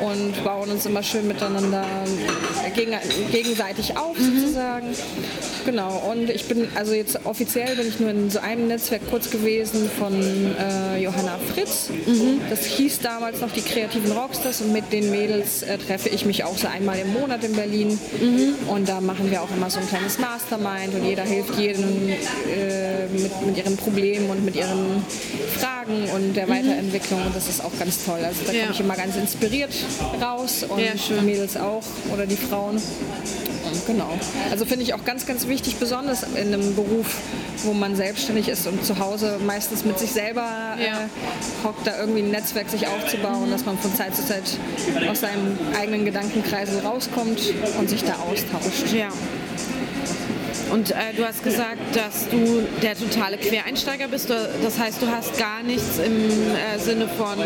[0.00, 1.84] und bauen uns immer schön miteinander
[2.74, 2.94] gegen,
[3.30, 4.94] gegenseitig auf sozusagen.
[5.64, 9.30] Genau, und ich bin, also jetzt offiziell bin ich nur in so einem Netzwerk kurz
[9.30, 11.88] gewesen von äh, Johanna Fritz.
[12.06, 12.40] Mhm.
[12.50, 16.44] Das hieß damals noch die Kreativen Rockstars und mit den Mädels äh, treffe ich mich
[16.44, 17.98] auch so einmal im Monat in Berlin.
[18.20, 18.68] Mhm.
[18.68, 23.06] Und da machen wir auch immer so ein kleines Mastermind und jeder hilft jedem äh,
[23.12, 25.04] mit, mit ihren Problemen und mit ihren
[25.58, 26.50] Fragen und der mhm.
[26.50, 27.24] Weiterentwicklung.
[27.24, 28.20] Und das ist auch ganz toll.
[28.22, 28.62] Also da ja.
[28.62, 29.72] komme ich immer ganz inspiriert
[30.20, 32.80] raus und ja, die Mädels auch oder die Frauen.
[33.86, 34.18] Genau.
[34.50, 37.16] Also finde ich auch ganz, ganz wichtig, besonders in einem Beruf,
[37.64, 40.84] wo man selbstständig ist und zu Hause meistens mit sich selber ja.
[40.84, 44.44] äh, hockt, da irgendwie ein Netzwerk sich aufzubauen, dass man von Zeit zu Zeit
[45.08, 47.40] aus seinem eigenen Gedankenkreisel rauskommt
[47.78, 48.92] und sich da austauscht.
[48.92, 49.08] Ja.
[50.70, 54.30] Und äh, du hast gesagt, dass du der totale Quereinsteiger bist.
[54.30, 57.38] Das heißt, du hast gar nichts im äh, Sinne von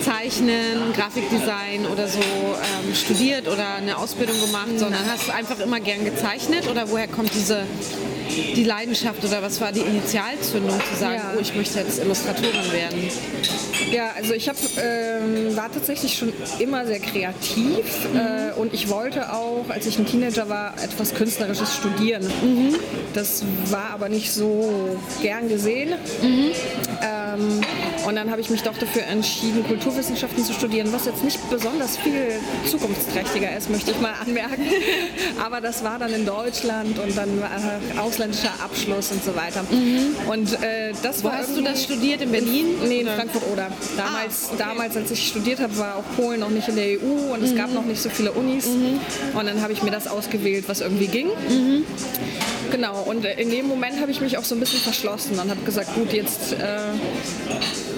[0.00, 6.04] Zeichnen, Grafikdesign oder so ähm, studiert oder eine Ausbildung gemacht, sondern hast einfach immer gern
[6.04, 6.68] gezeichnet?
[6.68, 7.66] Oder woher kommt diese
[8.28, 11.32] die Leidenschaft oder was war die Initialzündung zu sagen, ja.
[11.36, 13.10] oh, ich möchte jetzt Illustratorin werden?
[13.92, 18.18] Ja, also ich hab, ähm, war tatsächlich schon immer sehr kreativ mhm.
[18.18, 22.24] äh, und ich wollte auch, als ich ein Teenager war, etwas Künstlerisches studieren.
[22.42, 22.74] Mhm.
[23.14, 25.90] Das war aber nicht so gern gesehen.
[26.22, 26.50] Mhm.
[27.36, 27.60] Ähm,
[28.06, 31.96] und dann habe ich mich doch dafür entschieden, Kulturwissenschaften zu studieren, was jetzt nicht besonders
[31.96, 34.62] viel zukunftsträchtiger ist, möchte ich mal anmerken.
[35.44, 39.64] Aber das war dann in Deutschland und dann äh, ausländischer Abschluss und so weiter.
[39.70, 40.14] Mhm.
[40.28, 42.22] Und äh, das Wo war hast du das studiert?
[42.22, 42.66] In Berlin?
[42.82, 43.68] In, nee, in Frankfurt-Oder.
[43.96, 44.56] Damals, ah, okay.
[44.58, 47.52] damals, als ich studiert habe, war auch Polen noch nicht in der EU und es
[47.52, 47.56] mhm.
[47.56, 48.66] gab noch nicht so viele Unis.
[48.66, 49.00] Mhm.
[49.36, 51.28] Und dann habe ich mir das ausgewählt, was irgendwie ging.
[51.48, 51.84] Mhm.
[52.70, 55.60] Genau, und in dem Moment habe ich mich auch so ein bisschen verschlossen und habe
[55.62, 56.78] gesagt, gut, jetzt äh,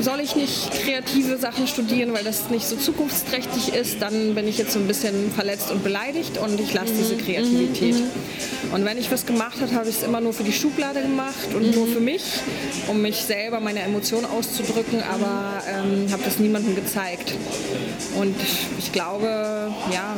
[0.01, 4.59] soll ich nicht kreative Sachen studieren, weil das nicht so zukunftsträchtig ist, dann bin ich
[4.59, 6.99] jetzt so ein bisschen verletzt und beleidigt und ich lasse mhm.
[6.99, 7.95] diese Kreativität.
[7.95, 8.75] Mhm.
[8.75, 11.55] Und wenn ich was gemacht habe, habe ich es immer nur für die Schublade gemacht
[11.55, 11.75] und mhm.
[11.75, 12.23] nur für mich,
[12.87, 17.35] um mich selber meine Emotionen auszudrücken, aber ähm, habe das niemandem gezeigt.
[18.17, 18.37] Und
[18.79, 20.17] ich glaube, ja,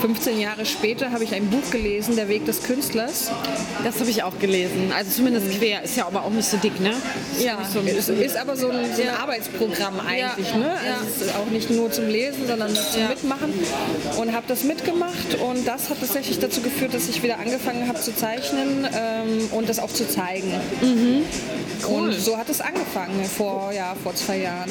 [0.00, 3.30] 15 Jahre später habe ich ein Buch gelesen, Der Weg des Künstlers.
[3.84, 4.92] Das habe ich auch gelesen.
[4.96, 5.58] Also zumindest mhm.
[5.58, 6.92] quer, ist ja aber auch nicht so dick, ne?
[7.36, 10.56] Ist ja, so ist, ist, aber so ein, so ein Arbeitsprogramm eigentlich, ja.
[10.58, 10.72] ne?
[10.72, 13.08] Also ist auch nicht nur zum Lesen, sondern zum ja.
[13.08, 13.52] Mitmachen.
[14.18, 18.00] Und habe das mitgemacht und das hat tatsächlich dazu geführt, dass ich wieder angefangen habe
[18.00, 20.52] zu zeichnen ähm, und das auch zu zeigen.
[20.80, 21.24] Mhm.
[21.86, 22.08] Cool.
[22.08, 24.70] Und so hat es angefangen vor, ja, vor zwei Jahren.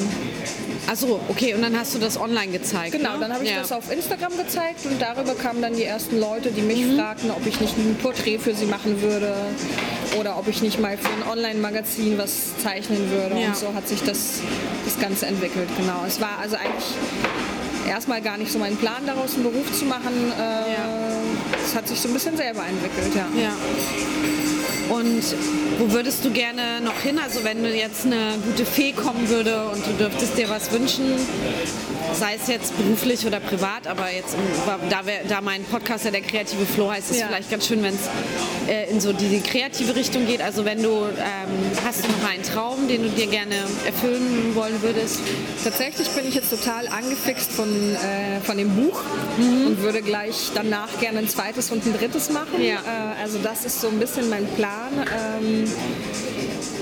[0.86, 2.92] Achso, okay, und dann hast du das online gezeigt.
[2.92, 3.20] Genau, ne?
[3.20, 3.60] dann habe ich ja.
[3.60, 6.98] das auf Instagram gezeigt und darüber kamen dann die ersten Leute, die mich mhm.
[6.98, 9.34] fragten, ob ich nicht ein Porträt für sie machen würde
[10.18, 13.40] oder ob ich nicht mal für ein Online-Magazin was zeichnen würde.
[13.40, 13.48] Ja.
[13.48, 14.40] Und so hat sich das,
[14.84, 16.04] das Ganze entwickelt, genau.
[16.06, 16.94] Es war also eigentlich
[17.88, 20.32] erstmal gar nicht so mein Plan, daraus einen Beruf zu machen.
[20.36, 20.88] Äh, ja.
[21.64, 23.26] Es hat sich so ein bisschen selber entwickelt, ja.
[23.40, 23.52] ja.
[24.94, 25.22] Und
[25.80, 27.18] wo würdest du gerne noch hin?
[27.18, 31.14] Also wenn du jetzt eine gute Fee kommen würde und du dürftest dir was wünschen,
[32.12, 34.36] sei es jetzt beruflich oder privat, aber jetzt,
[34.90, 37.28] da, wär, da mein Podcast ja der kreative Flow heißt, ist es ja.
[37.28, 38.08] vielleicht ganz schön, wenn es
[38.68, 40.42] äh, in so die, kreative Richtung geht.
[40.42, 43.54] Also wenn du, ähm, hast du noch einen Traum, den du dir gerne
[43.86, 45.20] erfüllen wollen würdest?
[45.64, 49.00] Tatsächlich bin ich jetzt total angefixt von, äh, von dem Buch
[49.38, 49.68] mhm.
[49.68, 52.62] und würde gleich danach gerne ein zweites und ein drittes machen.
[52.62, 52.76] Ja.
[52.76, 54.92] Äh, also das ist so ein bisschen mein Plan.
[55.40, 56.29] Ähm, Thank you.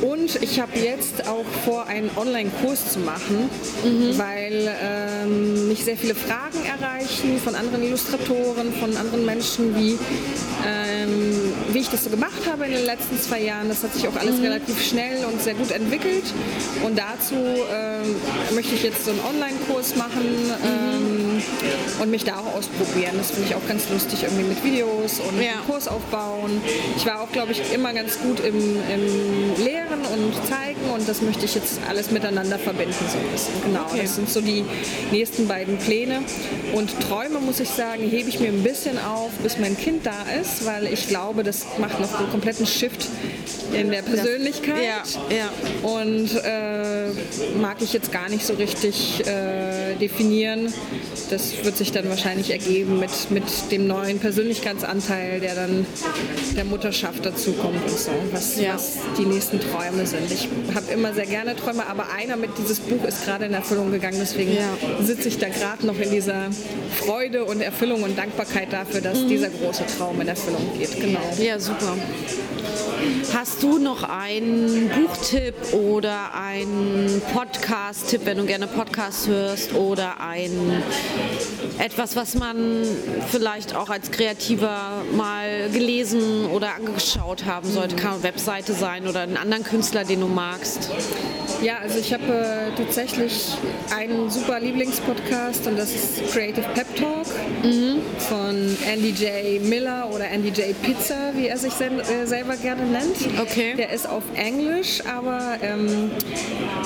[0.03, 3.51] Und ich habe jetzt auch vor, einen Online-Kurs zu machen,
[3.84, 4.18] mhm.
[4.18, 9.99] weil ähm, mich sehr viele Fragen erreichen von anderen Illustratoren, von anderen Menschen, wie,
[10.66, 13.68] ähm, wie ich das so gemacht habe in den letzten zwei Jahren.
[13.68, 14.44] Das hat sich auch alles mhm.
[14.44, 16.24] relativ schnell und sehr gut entwickelt.
[16.84, 18.14] Und dazu ähm,
[18.55, 20.24] möchte ich jetzt so einen Online-Kurs machen
[20.64, 21.42] ähm,
[22.01, 23.14] und mich da auch ausprobieren.
[23.18, 25.53] Das finde ich auch ganz lustig, irgendwie mit Videos und ja.
[25.66, 26.61] Kurs aufbauen.
[26.96, 31.09] Ich war auch, glaube ich, immer ganz gut im, im Lehren erklären und zeigen und
[31.09, 33.55] das möchte ich jetzt alles miteinander verbinden so ein bisschen.
[33.64, 34.01] Genau, okay.
[34.03, 34.64] das sind so die
[35.11, 36.22] nächsten beiden Pläne.
[36.74, 40.22] Und Träume, muss ich sagen, hebe ich mir ein bisschen auf, bis mein Kind da
[40.41, 43.07] ist, weil ich glaube, das macht noch einen kompletten Shift
[43.72, 44.82] in der Persönlichkeit.
[44.82, 45.03] Ja,
[45.36, 45.89] ja.
[45.89, 47.09] Und äh,
[47.59, 50.72] mag ich jetzt gar nicht so richtig äh, definieren.
[51.30, 55.86] Das wird sich dann wahrscheinlich ergeben mit, mit dem neuen Persönlichkeitsanteil, der dann
[56.57, 58.74] der Mutterschaft dazukommt und so, was, ja.
[58.74, 60.30] was die nächsten Träume sind.
[60.30, 63.91] Ich habe immer sehr gerne Träume, aber einer mit dieses Buch ist gerade in Erfüllung
[63.91, 65.05] gegangen, deswegen ja.
[65.05, 66.49] sitze ich da gerade noch in dieser
[66.99, 69.28] Freude und Erfüllung und Dankbarkeit dafür, dass mhm.
[69.28, 71.01] dieser große Traum in Erfüllung geht.
[71.01, 71.20] Genau.
[71.41, 71.97] Ja, super.
[73.34, 80.82] Hast du noch einen Buchtipp oder einen Podcast-Tipp, wenn du gerne Podcasts hörst oder ein
[81.78, 82.84] etwas, was man
[83.30, 87.96] vielleicht auch als Kreativer mal gelesen oder angeschaut haben sollte?
[87.96, 90.90] Kann eine Webseite sein oder einen anderen Künstler, den du magst?
[91.62, 93.55] Ja, also ich habe äh, tatsächlich
[93.94, 97.26] einen super Lieblingspodcast und das ist Creative Pep Talk
[98.28, 99.62] von Andy J.
[99.62, 100.80] Miller oder Andy J.
[100.82, 103.41] Pizza, wie er sich äh, selber gerne nennt.
[103.41, 103.74] Okay.
[103.76, 106.11] Der ist auf Englisch, aber ähm,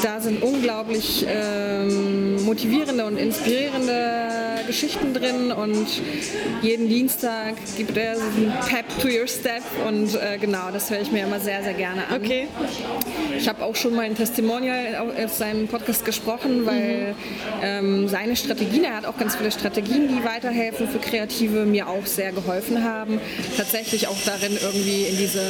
[0.03, 5.87] da sind unglaublich ähm, motivierende und inspirierende Geschichten drin und
[6.63, 11.01] jeden Dienstag gibt er so einen Pep to your Step und äh, genau, das höre
[11.01, 12.17] ich mir immer sehr, sehr gerne an.
[12.23, 12.49] Okay.
[13.37, 17.15] Ich habe auch schon mal ein Testimonial auf seinem Podcast gesprochen, weil
[17.63, 22.07] ähm, seine Strategien, er hat auch ganz viele Strategien, die weiterhelfen für Kreative, mir auch
[22.07, 23.21] sehr geholfen haben,
[23.57, 25.43] tatsächlich auch darin irgendwie in diese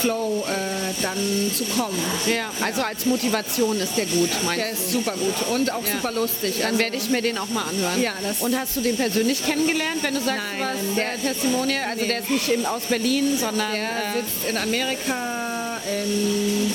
[0.00, 1.98] Flow äh, dann zu kommen.
[2.26, 4.72] Ja, also als Motivation ist der gut, meinst Der du?
[4.74, 5.92] ist super gut und auch Ja.
[5.92, 6.54] super lustig.
[6.58, 8.00] Dann Also- werde ich mir den auch mal anhören.
[8.02, 11.14] Ja, das- Und hast du den persönlich kennengelernt, wenn du sagst, Nein, du warst der-
[11.14, 11.84] äh, Testimonial?
[11.88, 12.08] Also nee.
[12.08, 16.72] der ist nicht im, aus Berlin, sondern Der äh, sitzt in Amerika, in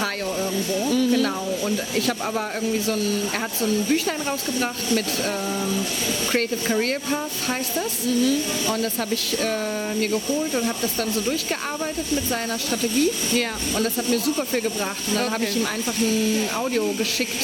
[0.00, 1.10] Ohio irgendwo, Mhm.
[1.12, 1.48] genau.
[1.62, 5.84] Und ich habe aber irgendwie so ein, er hat so ein Büchlein rausgebracht mit ähm,
[6.30, 8.04] Creative Career Path heißt das.
[8.04, 8.42] Mhm.
[8.72, 12.58] Und das habe ich äh, mir geholt und habe das dann so durchgearbeitet mit seiner
[12.58, 13.10] Strategie.
[13.32, 13.50] Ja.
[13.74, 14.96] Und das hat mir super viel gebracht.
[15.08, 15.32] Und dann Okay.
[15.34, 17.42] habe ich ihm einfach ein Audio geschickt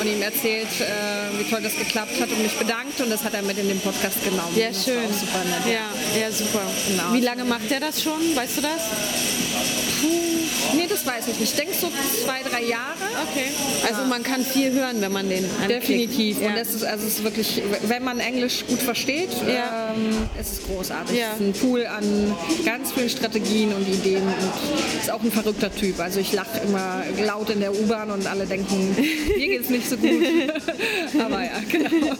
[0.00, 3.00] und ihm erzählt, äh, wie toll das geklappt hat und mich bedankt.
[3.00, 4.54] Und das hat er mit in den Podcast genommen.
[4.56, 5.02] ja, Das schön.
[5.12, 5.72] super nett.
[5.72, 6.62] Ja, ja, super.
[6.88, 7.12] Genau.
[7.12, 8.34] Wie lange macht er das schon?
[8.34, 10.35] Weißt du das?
[10.74, 11.52] Nee, das weiß ich nicht.
[11.52, 11.88] Ich denke so
[12.24, 12.96] zwei, drei Jahre.
[13.30, 13.46] Okay.
[13.88, 15.82] Also man kann viel hören, wenn man den anklickt.
[15.82, 16.40] Definitiv.
[16.40, 16.48] Ja.
[16.48, 19.92] Und das ist also es ist wirklich, wenn man Englisch gut versteht, Ja.
[19.94, 21.16] ähm, es ist großartig.
[21.18, 21.28] Ja.
[21.34, 25.74] Es ist ein Pool an ganz vielen Strategien und Ideen und ist auch ein verrückter
[25.74, 26.00] Typ.
[26.00, 28.96] Also ich lache immer laut in der U-Bahn und alle denken,
[29.36, 30.10] mir geht es nicht so gut.
[31.24, 32.14] Aber ja, genau.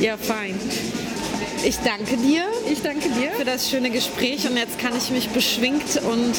[0.00, 0.54] ja, fein.
[1.64, 3.30] Ich danke dir Ich danke dir.
[3.32, 6.34] für das schöne Gespräch und jetzt kann ich mich beschwingt und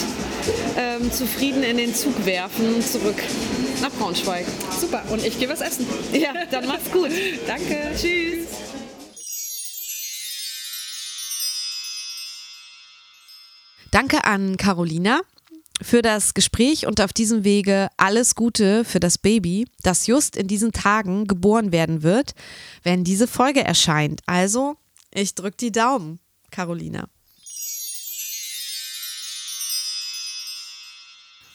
[0.78, 3.16] ähm, zufrieden in den Zug werfen zurück
[3.82, 4.46] nach Braunschweig.
[4.80, 5.02] Super.
[5.12, 5.88] Und ich gehe was essen.
[6.12, 7.10] Ja, dann mach's gut.
[7.48, 7.92] Danke.
[7.96, 8.48] Tschüss.
[13.92, 15.22] Danke an Carolina
[15.82, 20.48] für das Gespräch und auf diesem Wege alles Gute für das Baby, das just in
[20.48, 22.34] diesen Tagen geboren werden wird,
[22.84, 24.22] wenn diese Folge erscheint.
[24.26, 24.76] Also,
[25.16, 26.20] ich drück die Daumen,
[26.52, 27.08] Carolina.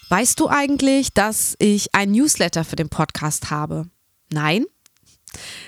[0.08, 3.88] Weißt du eigentlich, dass ich ein Newsletter für den Podcast habe?
[4.32, 4.64] Nein?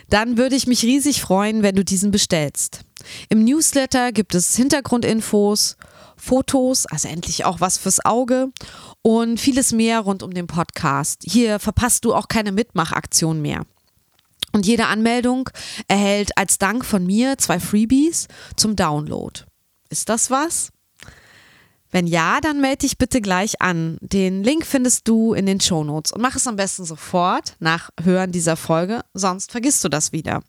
[0.08, 2.80] Dann würde ich mich riesig freuen, wenn du diesen bestellst.
[3.28, 5.76] Im Newsletter gibt es Hintergrundinfos,
[6.16, 8.48] Fotos, also endlich auch was fürs Auge
[9.02, 11.22] und vieles mehr rund um den Podcast.
[11.24, 13.64] Hier verpasst du auch keine Mitmachaktion mehr.
[14.52, 15.48] Und jede Anmeldung
[15.88, 18.26] erhält als Dank von mir zwei Freebies
[18.56, 19.40] zum Download.
[19.88, 20.70] Ist das was?
[21.90, 23.98] Wenn ja, dann melde dich bitte gleich an.
[24.00, 28.30] Den Link findest du in den Shownotes und mach es am besten sofort nach Hören
[28.30, 30.42] dieser Folge, sonst vergisst du das wieder.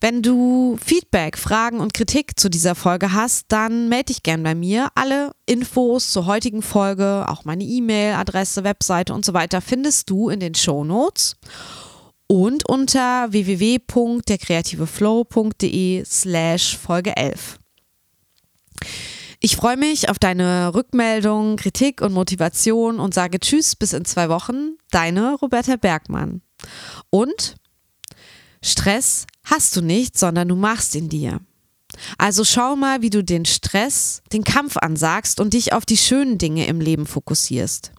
[0.00, 4.54] Wenn du Feedback, Fragen und Kritik zu dieser Folge hast, dann melde dich gern bei
[4.54, 4.88] mir.
[4.94, 10.40] Alle Infos zur heutigen Folge, auch meine E-Mail-Adresse, Webseite und so weiter findest du in
[10.40, 11.36] den Shownotes
[12.26, 17.60] und unter www.derkreativeflow.de slash Folge 11.
[19.40, 24.28] Ich freue mich auf deine Rückmeldung, Kritik und Motivation und sage Tschüss bis in zwei
[24.28, 24.76] Wochen.
[24.90, 26.42] Deine Roberta Bergmann.
[27.10, 27.56] Und
[28.62, 31.40] Stress hast du nicht, sondern du machst ihn dir.
[32.18, 36.38] Also schau mal, wie du den Stress, den Kampf ansagst und dich auf die schönen
[36.38, 37.92] Dinge im Leben fokussierst.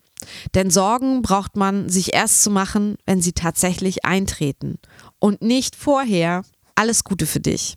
[0.55, 4.79] Denn Sorgen braucht man sich erst zu machen, wenn sie tatsächlich eintreten.
[5.19, 6.43] Und nicht vorher.
[6.75, 7.75] Alles Gute für dich.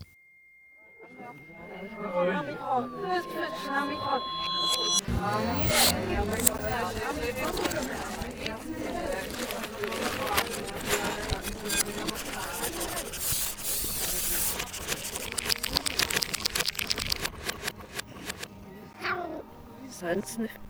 [20.01, 20.70] Sonst nicht.